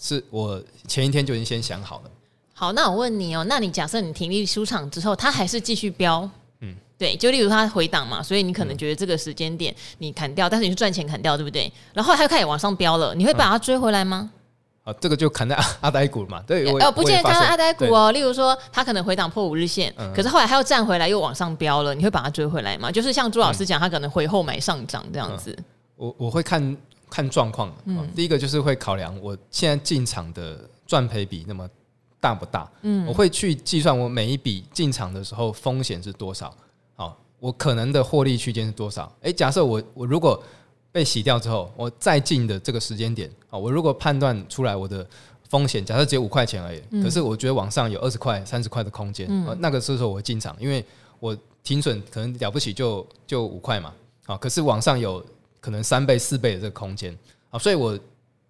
[0.00, 2.10] 是我前一天就已经先想好了。
[2.54, 6.28] 好，那我问你哦，那你假设你停利出场之后，它还是继续飙，
[6.60, 11.72] 嗯，对，就例如它回档嘛，所以你可能觉得这个时间点你砍掉，但是你是赚钱砍掉，对不对？
[11.92, 14.30] 然后它又开始往上飙了，你会把它追回来吗？
[14.82, 18.10] 啊，这个就砍在阿 阿呆股嘛，对，哦，不见得砍在阿呆股哦。
[18.10, 22.90] 例如说，它可能回档破五日线，可是后来它又站回来，又往上飙了，你会把它追回来吗？
[22.90, 25.56] 就是像朱老师讲，他可能回后买上涨这样子。
[25.94, 26.76] 我我会看。
[27.10, 31.68] 看状况，嗯，第一个就是会考量我现在进场的赚赔比那么
[32.20, 36.54] 大不大，嗯，我会去计算我每一笔进场的时候风险是多少，
[36.96, 39.12] 好，我可能的获利区间是多少？
[39.22, 40.42] 诶，假设我我如果
[40.90, 45.06] 被洗掉之后，我再进的这个时间点，啊，我如果判断出来我的
[45.48, 50.84] 风险，假设只有五块钱而已，可是我觉得往上有二十块、三十块的空间，嗯，那个时候我会进场，因为
[51.20, 53.92] 我停损可能了不起就就五块嘛，
[54.26, 55.24] 啊，可是往上有。
[55.60, 57.16] 可能三倍、四倍的这个空间
[57.50, 57.98] 啊，所以我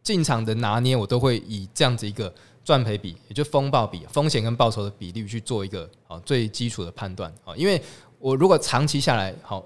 [0.03, 2.33] 进场的拿捏，我都会以这样子一个
[2.65, 7.55] 赚赔比，也就风暴比，风险跟报酬的比例去做一个啊最基础的判断啊。
[7.57, 7.81] 因为
[8.19, 9.65] 我如果长期下来好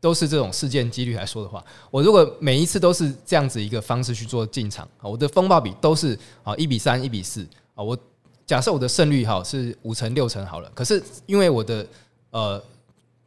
[0.00, 7.98] 都是这种事件几率来说的话，我如果每一次都是这样子一个方式去做进场啊，我的风暴比都是啊一比三、一比四啊，我
[8.44, 11.86] 假设我的胜率哈是五成、六成好了，可是因为我的
[12.30, 12.62] 呃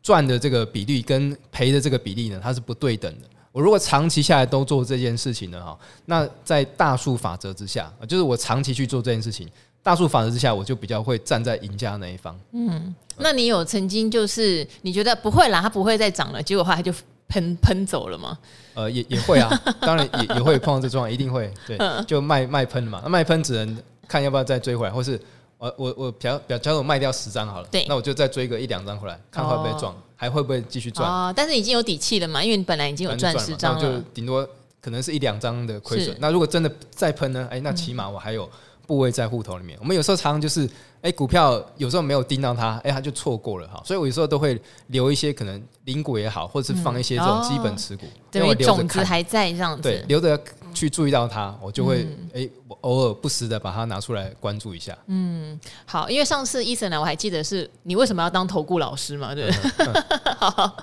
[0.01, 3.27] 赚的这个比例跟赔的这个比例呢，它是不对等的。
[3.51, 9.49] 我如果长期下来都做这件事情呢，哈，那在大数法则之下，就是我长期去做这件事情，
[9.81, 12.37] 大数法则之下，我就比较会站在赢家那一方。
[12.51, 16.93] 嗯，那你有曾经就是你觉得不会啦，它不会再涨了，结果后来就
[17.27, 18.37] 喷喷走了吗？
[18.75, 19.49] 呃，也也会啊，
[19.81, 25.19] 当然也也会碰到这状况，一定会对，就卖卖喷嘛，那卖喷只能看要不要再追回来，或是
[25.59, 29.95] 我我我表表假如我卖掉十张好了，对，那我就再追个一两张回来，看会不会撞。
[30.15, 31.09] 还会不会继续赚？
[31.09, 34.45] 哦，但是已经有底气了嘛，因为你本来已经有赚十张了，就顶多
[34.81, 36.13] 可能是一两张的亏损。
[36.19, 37.47] 那如果真的再喷呢？
[37.49, 38.49] 哎，那起码我还有
[38.85, 39.77] 部位在户头里面。
[39.77, 40.69] 嗯、我们有时候常常就是。
[41.01, 43.81] 哎，股票有时候没有盯到它，哎，它就错过了哈。
[43.85, 49.83] 所以我有时候都会留一些可能零股也好，或者是放一些这种基本持股，因为种子还在这样子。
[49.83, 50.37] 对，留着
[50.73, 54.97] 去注意到它，我就会哎，我偶尔不时的把它拿出来关注一下。
[55.07, 60.03] 嗯，好，因为上次 Eason 来，我还记得是你为什么要当投顾老师嘛，对 不对？
[60.37, 60.77] 好，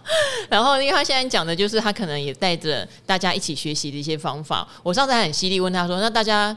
[0.48, 4.66] 然后因为他现在讲的就是他可能也带着大家一起学习的一些方法。
[4.82, 6.56] 我上次还很犀利问他说：“那大家？”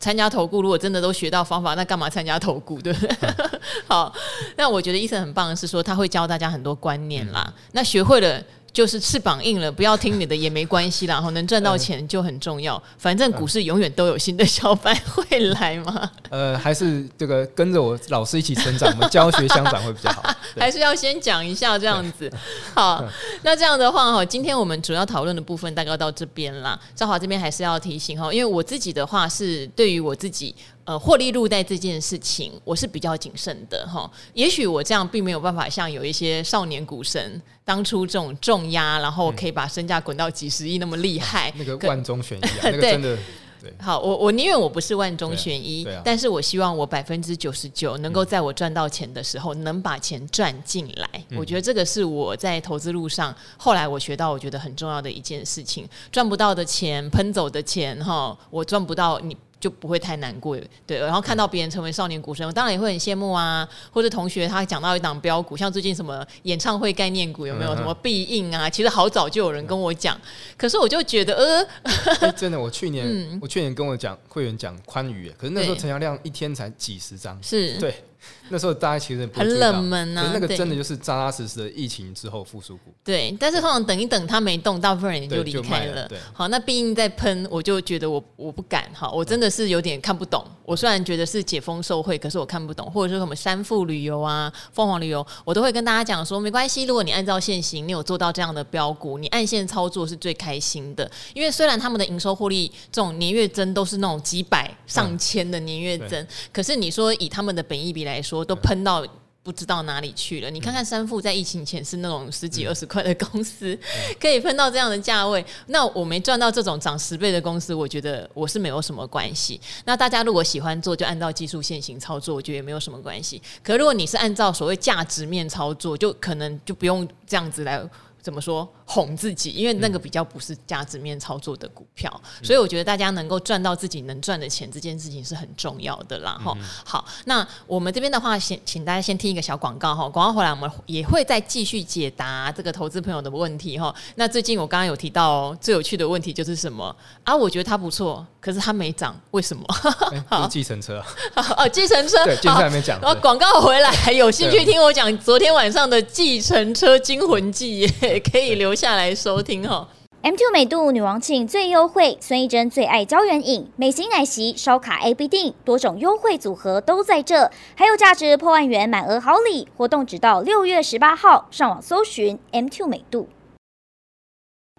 [0.00, 2.80] 参加投顾，如果真的都学到方法，那干嘛参加投顾？
[2.80, 3.10] 对不对？
[3.88, 4.14] 好，
[4.56, 7.42] 那我觉得 Eason 很棒的是说，他会教大家很多观念啦。
[7.48, 8.40] 嗯、那学会了，
[8.72, 12.80] 就是翅膀硬了，不要听你的也没关系啦，然后能赚到钱就很重要。
[12.96, 16.10] 反正股市永远都有新的小白会来嘛。
[16.30, 20.22] 呃，还是这个跟着我老师一起成长，我们教学相长会比较好。
[20.56, 22.30] 还是要先讲一下这样子。
[22.74, 23.04] 好，
[23.42, 26.78] 那这样的话哈，今天我们主要讨论的部分大概到这边啦。
[26.94, 30.54] 赵华这边还是要提醒哈，因为我自己的话是对于我自己。
[30.88, 34.10] 呃，获利入袋这件事情，我是比较谨慎的哈。
[34.32, 43.18] 也许我这样并没有办法像有一些少年股神当初这种重压，然后可以把身价滚到几十亿那么厉害， 那个万中选一啊， 那个真的。
[43.60, 51.10] 对，好，我我宁愿我不是万中选一，啊啊、但是我希望我百分之九十九能够在我赚到钱的时候，能把钱赚进来。
[51.28, 55.86] 嗯、我觉得这个是我在投资路上后来我学到我觉得很重要的一件事情。
[56.10, 59.36] 赚不到的钱，喷走的钱，哈，我赚不到你。
[59.60, 60.98] 就不会太难过，对。
[60.98, 63.68] 然后看到别人成为少年股神，我当然也会很羡慕啊。
[63.90, 68.70] 或者同学他讲到一档标股，像最近什么演唱会概念股有没有什么必应啊？
[68.70, 70.20] 其实好早就有人跟我讲，
[70.56, 71.68] 可是我就觉得呃，
[72.20, 77.94] 欸、真的，我去年、嗯、我去年跟我讲会员讲宽裕，可是那时候成交量一天才几十张，是对。
[78.50, 82.92] 那时候大家其实很冷门啊，那个真的就是扎扎实实的疫情之后复苏股。
[83.04, 86.08] 对，但是通常等一等它没动，大部分人也就离开了。
[86.32, 90.44] 好，那毕竟在喷，我就觉得我我不敢哈，我真的是有点看不懂。
[90.64, 101.10] 我虽然觉得是解封受贿，可是我看不懂，或者说什么三富旅游啊、凤凰旅游，我都会跟大家讲说，没关系，如果你按照现行，你有做到这样的标股，你按线操作是最开心的。
[101.34, 109.06] 因为虽然他们的营收获利这种年月增都是那种几百上千的年月增，嗯、可是你说以他们的本益比来说，都喷到。
[109.40, 110.50] 不知道哪里去了。
[110.50, 113.78] 你看看三富在疫情前是那种十几二十块的公司，
[114.20, 115.42] 可以喷到这样的价位。
[115.68, 119.58] 那我没赚到这种涨十倍的公司，我觉得我是没有什么关系。
[119.86, 123.40] 那大家如果喜欢做，就按照技术线型操作，我觉得也没有什么关系。
[123.62, 127.82] 可如果你是按照所谓价值面操作，就可能就不用这样子来。
[128.20, 129.50] 怎么说哄自己？
[129.50, 136.38] 因为那个比较不是价值面操作的股票，嗯、所以我觉得大家能够赚到自己能赚的钱，这件事情是很重要的啦。
[136.44, 140.08] 哈、嗯，好，那我们这边的话，先请大家先听一个小广告哈。
[140.08, 143.94] 广告回来，我们也会再继续解答这个投资朋友的问题哈。
[144.16, 147.34] 那最近我刚刚有提到哦，最有趣的问题就是什么啊？
[147.34, 149.64] 我觉得它不错，可是它没涨，为什么？
[150.28, 151.02] 好，计程车
[151.56, 153.00] 哦，计程车，对，计程车还没讲。
[153.00, 158.22] 然后广告回来，有兴趣听我讲昨天晚上的计程车惊魂记也。
[158.30, 159.88] 可以留下来收听哦。
[160.20, 173.28] M two 美度女王庆最优惠，孙艺珍最爱胶原饮，美型奶昔、烧卡 A B 定，多种优惠组合都在这，还有价值破万元满额好礼，活动直到六月十八号，上网搜寻 M two 美度。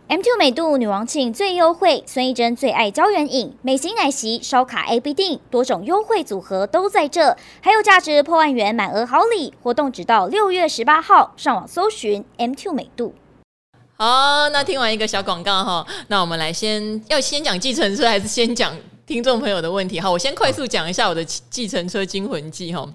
[0.09, 13.13] M2 美度女王庆最优惠，孙艺珍最爱胶原饮，美型奶昔、烧卡 A B 錠，多种优惠组合都在这，还有价值破万元满额好礼，活动直到六月十八号，上网搜寻 M2 美度。
[13.97, 19.99] 好，那听完一个小广告哈，那我们来先要先讲计程车，还是先讲听众朋友的问题？
[19.99, 22.89] 好，我先快速讲一下我的计程车惊魂记哈。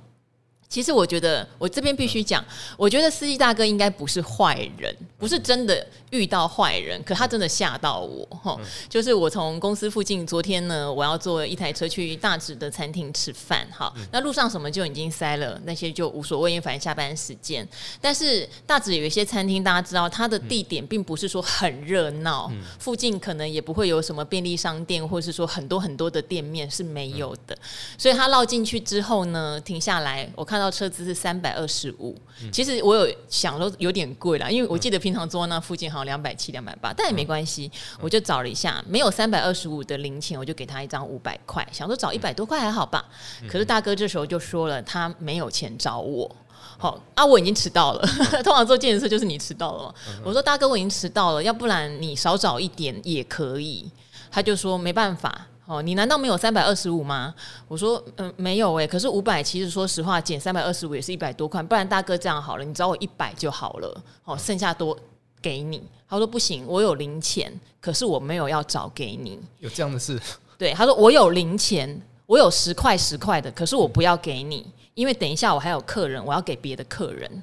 [0.68, 2.44] 其实我觉得，我这边必须讲，
[2.76, 8.58] 我觉得司机大哥应该不是坏人，不是真的遇到坏人，可他真的吓到我哈。
[8.88, 17.66] 就是我从公司附近，昨天呢，我要坐一台车去大直的餐厅吃饭，哈，那路上什么就已经塞了，那些就无所谓，因为反正下班时间。
[18.00, 22.50] 但是大直有一些餐厅，大家知道，它的地点并不是说很热闹，
[22.80, 27.56] 附近可能也不会有什么便利商店，或是说很多很多的店面是没有的。
[27.96, 30.74] 所以他绕进去之后呢，停下来，我看到。
[30.74, 32.18] 车资是三百二十五，
[32.50, 43.04] 其实我有想说有点贵了，因为我记得平常坐那附近好像两百七、两百八，但也没关系，我就找了一下，没有三百二十五的零钱，我就给他一张五百块，想说找一百多块还好吧。
[43.48, 46.28] 可是大哥这时候就说了，他没有钱找我，
[46.76, 48.04] 好啊，我已经迟到了，
[48.42, 49.94] 通常坐计程车就是你迟到了嘛。
[50.24, 53.88] 我说大哥，我已经迟到了，要不然你少找一点也可以。
[54.32, 55.46] 他就说没办法。
[55.66, 57.34] 哦，你难道没有三百二十五吗？
[57.66, 58.86] 我说，嗯，没有诶。
[58.86, 64.04] 可是五百其实说实话减三百二十五也是一百多块，不然大哥这样好了，你找我一百就好了。
[64.24, 64.96] 哦，剩下多
[65.40, 65.82] 给你。
[66.06, 69.40] 他说不行，我有零钱，可是我没有要找给你。
[69.58, 70.20] 有这样的事？
[70.58, 77.42] 对，他说我有零钱，我有十块十块的，可是我不要给你，因为等一下我还有客人，我要给别的客人。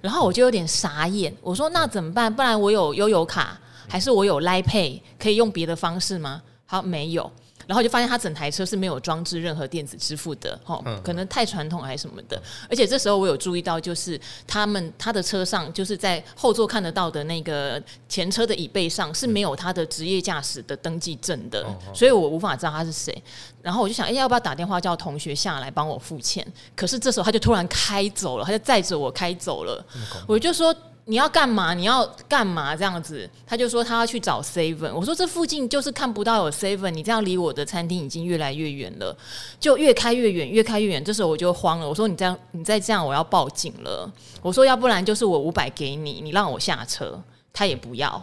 [0.00, 2.32] 然后我就有点傻眼，我说那怎么办？
[2.32, 6.40] 不然我有悠游卡，还是我有 Line Pay 可以用别的方式吗？
[6.64, 7.28] 好，没有。
[7.66, 12.40] 然后就发现他整台车是没有装置任何电子支付的，哈，可能太传统还是什么的。
[12.70, 23.22] 而且这时候我有注意到，就是他们他的车上，就是在后座看得到的那个前车的椅背上是没有他的职业驾驶的登记证的，所以我无法知道他是谁。
[23.62, 26.46] 然后我就想，哎，要不要打电话叫同学下来帮我付钱？
[26.76, 29.84] 可是这时候他就突然开走了，他就载着我开走了。
[30.26, 30.74] 我就说。
[31.08, 31.72] 你要干嘛？
[31.72, 32.74] 你要干嘛？
[32.74, 34.92] 这样子，他就说他要去找 seven。
[34.92, 39.16] 我说这附近就是看不到有 seven，你这样离我的餐厅已经越来越远了，
[39.60, 41.04] 就越开越远，越开越远。
[41.04, 44.12] 这时候我就慌了，我说你这样，你再这样，我要报警了。
[44.42, 48.20] 我说要不然就是我五百给你，你让我下车，他也不要。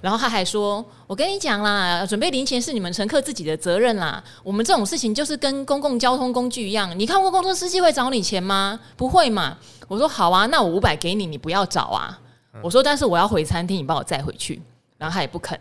[0.00, 4.22] 然后他还说：“我跟你讲啦，准备零钱是你们乘客自己的责任啦。
[4.42, 8.80] 我们这种事情就是跟公共交通工具一样，你看过公车司机会找你钱吗？
[8.96, 12.18] 不会嘛。”我说：“好啊，那我五百给你，你不要找啊。”
[12.62, 14.60] 我说：“但是我要回餐厅，你帮我载回去。”
[14.96, 15.58] 然后他也不肯。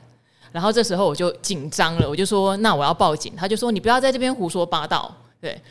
[0.52, 5.62] 然后这时候我就紧张了，我就说：“那我要报警。”他就说：“你不要在这边胡说八道。”对，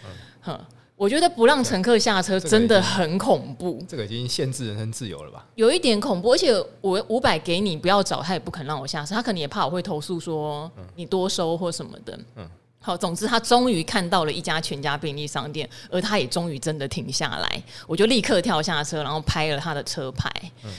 [0.42, 0.58] 哼。
[1.02, 5.44] 我觉得不让乘客下车真的很恐怖，这个已经限制人身自由了吧？
[5.56, 12.16] 有一点恐怖，而且我五百给你，不要找他，也不肯让我下车，他可能也怕我会投诉说你多收或什么的。
[12.36, 12.48] 嗯，
[12.80, 20.30] 好，总之他终于看到了一家全家便利商店，而他也终于真的停下来，我就立刻跳下车，然后拍了他的车牌，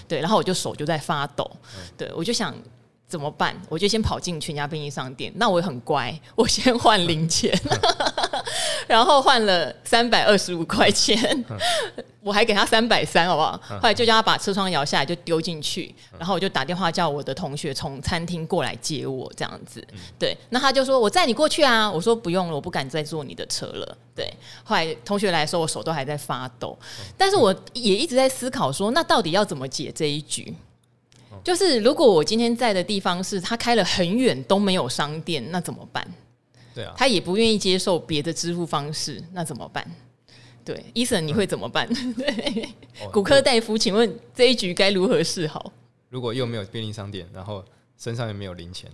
[0.07, 1.51] 对，然后我就手就在发抖，
[1.97, 2.55] 对，我就想。
[3.05, 3.55] 怎么办？
[3.69, 5.31] 我就先跑进全家便利商店。
[5.35, 7.53] 那我也很乖，我先换零钱，
[8.87, 11.45] 然后换了三百二十五块钱，
[12.21, 13.59] 我还给他三百三，好不好？
[13.67, 15.93] 后来就叫他把车窗摇下来，就丢进去。
[16.17, 19.85] 然后我就打电话叫我的同学从餐厅过来接我，这样子。
[20.17, 21.91] 对，那他就说我载你过去啊。
[21.91, 23.97] 我说不用了，我不敢再坐你的车了。
[24.15, 24.31] 对，
[24.63, 26.77] 后来同学来的时候，我手都还在发抖，
[27.17, 30.53] 但是我也一直在思考说，那到底要怎么解这一局？
[31.43, 36.07] 就是如果我今天在的地方是他开了很远都没有商店，那怎么办？
[36.73, 39.85] 对啊，他也不愿意接受别的支付方式，那怎么办？
[40.65, 41.87] 对，医生你会怎么办？
[41.89, 42.69] 嗯、 对，
[43.11, 45.71] 骨科大夫，请问这一局该如何是好？
[46.09, 47.63] 如果又没有便利商店，然后
[47.97, 48.89] 身上又没有零钱，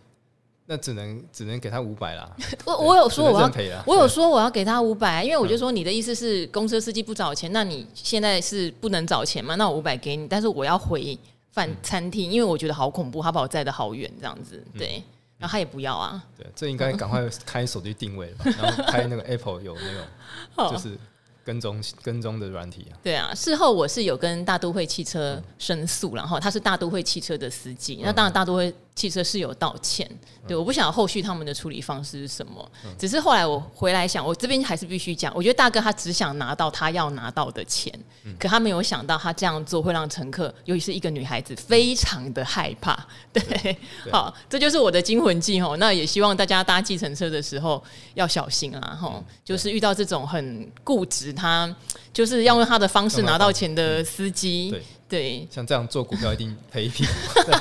[0.66, 2.30] 那只能只能给他五百啦。
[2.66, 9.56] 我我有说我要赔了，我有说我要给他五百，因为我就说你的意思是公车司机不找钱，那你现在是不能找钱吗？
[9.56, 11.18] 那我五百给你，但是我要回。
[11.52, 15.04] 饭餐厅，因为我觉得好恐怖，他把我载的好远，这样子，对，
[15.40, 20.96] 然后他也不要啊，对，这应该赶快开手机定位了吧， 然后开那个 Apple 有那种，就是。
[21.42, 30.06] 跟踪跟踪的软体啊，对啊，事后我是有跟大都会汽车申诉，然后他是大都会汽车的司机，那当然大都会汽车是有道歉，
[30.46, 37.94] 对，我不晓得后续他们的处理方式是什么，只是后来我回来想，我这边还是必须讲，我觉得大哥他只想拿到他要拿到的钱，
[38.38, 43.78] 可他没有想到他这样做会让乘客，尤其是一个女孩子，非常的害怕，对，
[44.12, 47.82] 好，这就是我的惊魂记哦，那也希望大家搭计程车的时候
[48.16, 51.30] 要小心啊，吼，就是遇到这种很固执。
[51.32, 51.74] 他
[52.12, 54.76] 就是要用他的方式拿到钱的司机，
[55.10, 57.12] 对对，像这样做股票一定赔一屁股。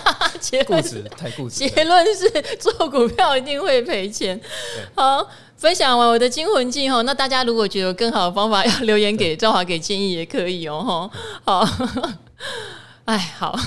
[0.38, 1.68] 结论是太固执。
[1.68, 2.30] 结论是
[2.60, 4.40] 做股票一定会赔钱。
[4.94, 5.26] 好，
[5.56, 11.10] 分享完我的惊魂记哈，那大家如果觉得有更好的方法，要留言给赵华给建议也可以哦
[11.44, 11.64] 哈。
[11.64, 11.68] 好。
[13.08, 13.58] 哎，好，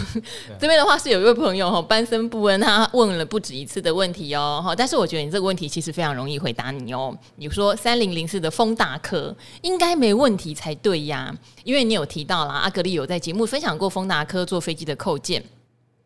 [0.59, 7.11] 这边的话是有一位朋友哈，班森布恩，他问了不止一次的问题哦，哈，但是我觉得你这个问题其实非常容易回答你哦。
[7.37, 15.43] 你说三零零四的风达科应该没问题才对呀，因为你有提到啦，阿格丽有在节目分享过风达科坐飞机的扣件。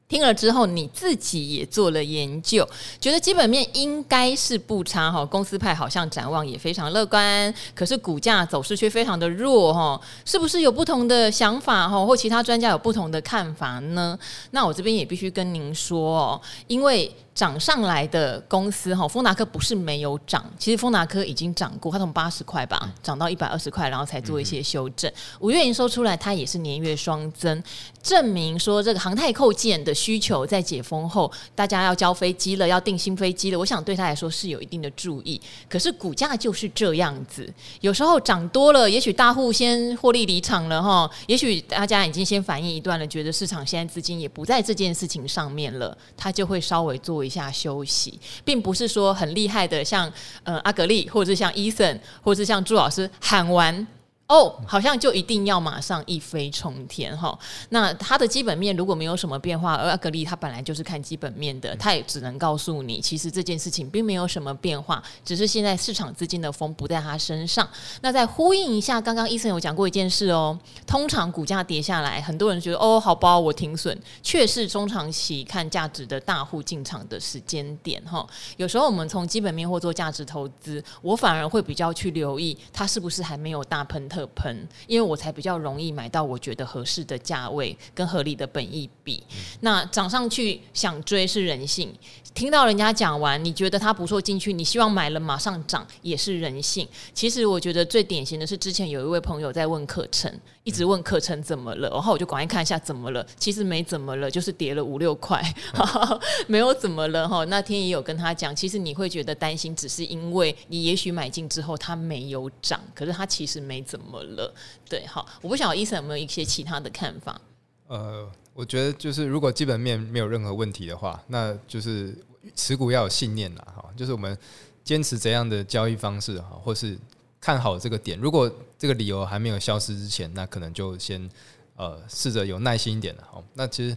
[0.07, 2.67] 听了之后，你自己也做了研究，
[3.01, 14.17] 觉得基本面应该是不差哈，公司派好像展望也非常乐观，可是股价走势却非常的弱哈，是不是有不同的想法哈，或其他专家有不同的看法呢？
[14.51, 17.11] 那我这边也必须跟您说哦，因为。
[17.35, 25.11] 涨上来的公司哈，丰达科不是没有涨，其实丰达科已经涨过，它从八十块吧涨到一百二十块，然后才做一些修正。
[25.41, 27.61] 五月营收出来，它也是年月双增，
[28.01, 35.41] 证明说这个航太扣件的需求在解封后，大家要交飞机了，要订新飞机了，我想对他来说是有一定的注意。
[35.67, 47.24] 可是股价就是这样子，有时候涨多了，也许大户先获利离场了哈，也许大家已经先反应一段了，觉得市场现在资金也不在这件事情上面了，它就会稍微做。
[47.25, 50.11] 一下休息，并不是说很厉害的，像
[50.43, 53.85] 呃阿格丽，或者是像伊森，或者是像朱老师喊完。
[54.27, 57.37] 哦，好像就一定要马上一飞冲天哈。
[57.69, 67.69] 那它的基本面如果没有什么变化，而阿格力它本来就是看基本面的，它也只能告诉你，其实这件事情并没有什么变化，只是现在市场资金的风不在它身上。
[68.01, 70.57] 那再呼应一下，刚刚医生有讲过一件事哦，
[70.87, 78.25] 通常股价跌下来，很多人觉得哦，好吧，我停损，却是中长期看价值的大户进场的时间点哈。
[78.57, 84.09] 有时候我们从基本面或做价值投资，我反而会比较去留意它是不是还没有大喷。
[84.15, 89.21] 特喷，因为我才比较容易买到我觉得合适的价位跟合理的本意比。
[89.29, 91.93] 嗯、那涨上去想追是人性，
[92.33, 96.87] 听到人家讲完，你觉得它不错进去，你希望买了马上涨也是人性。
[97.13, 100.31] 其实我觉得最典型的是之前有一位朋友在问课程，
[100.65, 105.39] 一直问课程怎么了，然后我就赶快看一下怎么了，其实没怎么了，就是跌了五六块，
[105.73, 107.45] 嗯、 没有怎么了哈。
[107.45, 114.51] 那天也有跟他讲，其实你会觉得担心，只是因为你也许买进之后它没有涨，可是它其实没怎么了。
[114.89, 117.39] 对，好，我不晓得医生有没有一些其他的看法？
[117.87, 122.17] 呃，我觉得就是如果基本面没有任何问题的话，那就是
[122.55, 124.35] 持股要有信念啦，哈，就是我们
[124.83, 126.97] 坚持怎样的交易方式哈，或是
[127.45, 131.29] 看好这个点，如果这个理由还没有消失之前，那可能就先
[131.75, 133.43] 呃试着有耐心一点了，哈。
[133.53, 133.95] 那其实。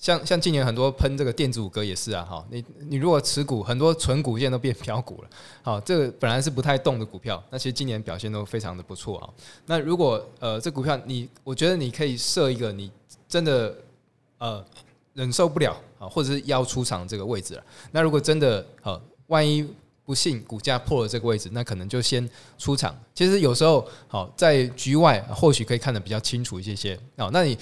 [0.00, 5.28] 像像今年很多喷这个电子五哥也是啊，哈，你你如果持股很多存股现在都变飘股了，
[5.62, 9.28] 好，这个本来是不太动的股票，那其实今年表现都非常的不错啊。
[9.66, 12.90] 那如果呃这股票你，我觉得你可以设一个你
[13.28, 13.76] 真的
[14.38, 14.64] 呃
[15.12, 17.64] 忍受不了啊，或者是要出场这个位置了。
[17.92, 19.68] 那如果真的呃万一
[20.04, 22.28] 不幸股价破了这个位置，那可能就先
[22.58, 22.98] 出场。
[23.14, 27.56] 其实有时候好在局外或许可以看得比较清楚一些些哦，那你。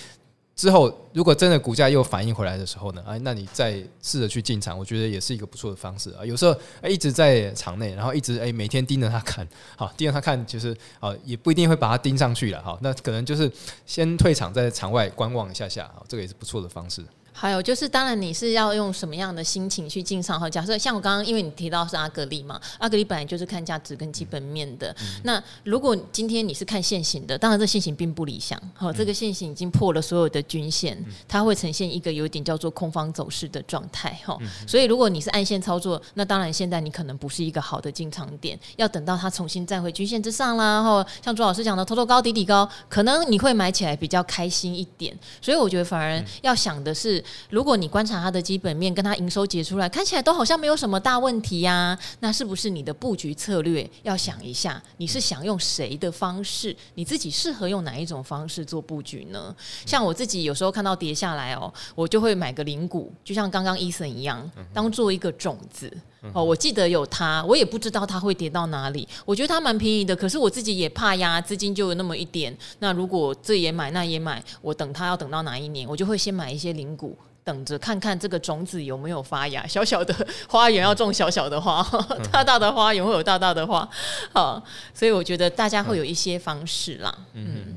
[0.58, 3.00] 之后，如果真的股价又反应回来的时候呢？
[3.06, 6.26] 哎，那你再试着去进场，我觉得也是一个不错的方式啊。
[6.26, 12.60] 有时候一直在场内，然后一直哎每天盯着它看，好盯着它看，就是啊也不一定会把它盯上去了。
[12.60, 13.48] 好，那可能就是
[13.86, 17.04] 先退场，在场外观望一下下，好这个也是不错的方式。
[17.40, 20.50] 还有就是，当然你是要用什么样的心情去进场哈？
[20.50, 24.90] 假设像我刚刚，因为你提到是阿格力嘛，阿格力本来就是看价值跟基本面的。
[25.00, 28.60] 嗯、那如果今天你是看现行的，当然这现行并不理想。
[28.74, 34.36] 好，这个现行已经破了所有的均线，它会呈现一个有点叫做空方走势的状态哈。
[34.66, 40.74] 所以如果你是按线操作，那当然现在你可能不是一个好的进场点，要等到它重新站回均线之上啦。
[40.74, 45.16] 然后像朱老师讲的，头头高底底高，可能你会买起来比较开心一点。
[45.40, 47.24] 所以我觉得反而要想的是。
[47.50, 54.82] 如果你观察它的基本面跟它营收结出来，看起来都好像没有什么大问题呀、啊，那是不是你的布局策略要想一下？
[54.96, 56.76] 你是想用谁的方式？
[56.94, 59.54] 你自己适合用哪一种方式做布局呢？
[59.86, 65.92] 像我自己有时候看到跌下来哦，我就会买个零股，就像刚刚 Eason 一样，当做一个种子。
[66.32, 69.06] 哦，我记得有它，我也不知道它会跌到哪里。
[69.24, 72.56] 我觉得它蛮便宜的，可是我自己也怕呀，资金就有那么一点。
[72.80, 77.16] 那如果这也买，那也买，我等它要等到哪一年，我就会先买一些零股。
[77.44, 80.14] 等着看看这个种子有没有发芽，小小的
[80.46, 81.82] 花 园要种小小的花，
[82.30, 83.88] 大大的花园会有大大的花。
[84.34, 84.62] 好，
[84.92, 87.18] 所以我觉得大家会有一些方式啦。
[87.32, 87.76] 嗯，嗯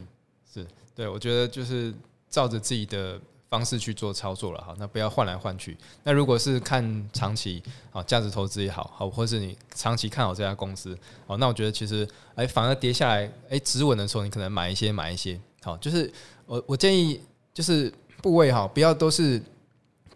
[0.53, 1.93] 是对，我觉得就是
[2.29, 3.17] 照着自己的
[3.51, 4.73] 方式去做操作了哈。
[4.79, 5.77] 那不要换来换去。
[6.03, 10.97] 那如果是看长期啊，价值投资也好，好，或是你长期看好这家公司，
[11.27, 15.39] 哦，那我觉得其实哎，反而跌下来哎止稳的时候，你可能买一些买一些。
[15.61, 16.11] 好，就是
[16.47, 17.21] 我我建议
[17.53, 17.93] 就是
[18.23, 19.39] 部位哈，不要都是。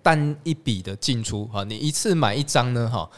[0.06, 3.10] 单一笔的进出哈，你一次买一张呢哈，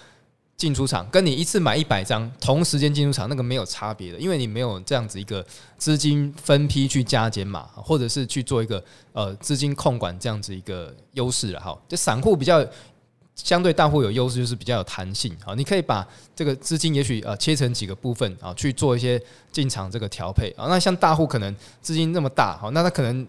[0.57, 5.45] 进出场跟你一次买一百张同时间进出场那个没有差别的，因为你没有这样子一个
[5.77, 8.83] 资金分批去加减码，或者是去做一个
[9.13, 11.79] 呃资金控管这样子一个优势了哈。
[11.87, 12.65] 就散户比较
[13.35, 16.03] 相对大户有优势，就是比较有弹性啊，你可以把
[16.35, 20.65] 这个资金也许呃切成几个部分啊去做一些进场这个调配啊。
[20.67, 23.27] 那像大户可能资金那么大哈，那他可能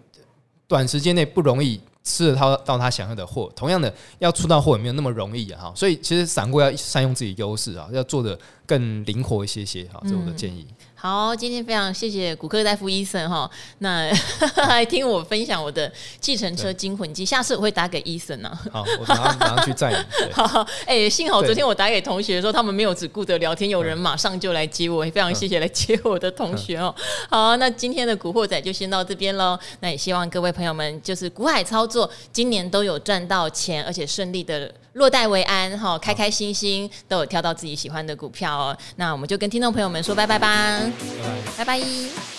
[0.67, 1.79] 短时间内不容易。
[2.05, 5.65] 吃了他到他想要的货，同样的要出到货也没有那么容易啊！
[5.65, 10.67] 哈，所以其实散户要善用自己优势啊，要做的更灵活一些些哈，这是我的建议。
[10.69, 14.11] 嗯好，今天非常谢谢骨科大夫医生哈，那
[14.67, 15.91] 来听我分享我的
[16.21, 18.51] 计程车惊魂记，下次我会打给医生呢。
[18.73, 19.97] 好，我马上马上去载你。
[20.35, 26.93] 好，哎、欸，幸好昨天我打给同学的时候，他们没有只顾着聊天，有人马上就来接我，也非常谢谢来接我的同学哦。
[27.31, 29.57] 好，那今天的古惑仔就先到这边喽。
[29.79, 34.69] 那也希望各位朋友们就是股海操作，今年都有赚到钱，而且顺利的。
[34.95, 38.77] 落袋为安哈，开开心心都有挑到自己喜欢的股票哦。
[38.97, 40.81] 那我们就跟听众朋友们说拜拜吧，
[41.57, 41.65] 拜拜。
[41.65, 42.38] 拜拜。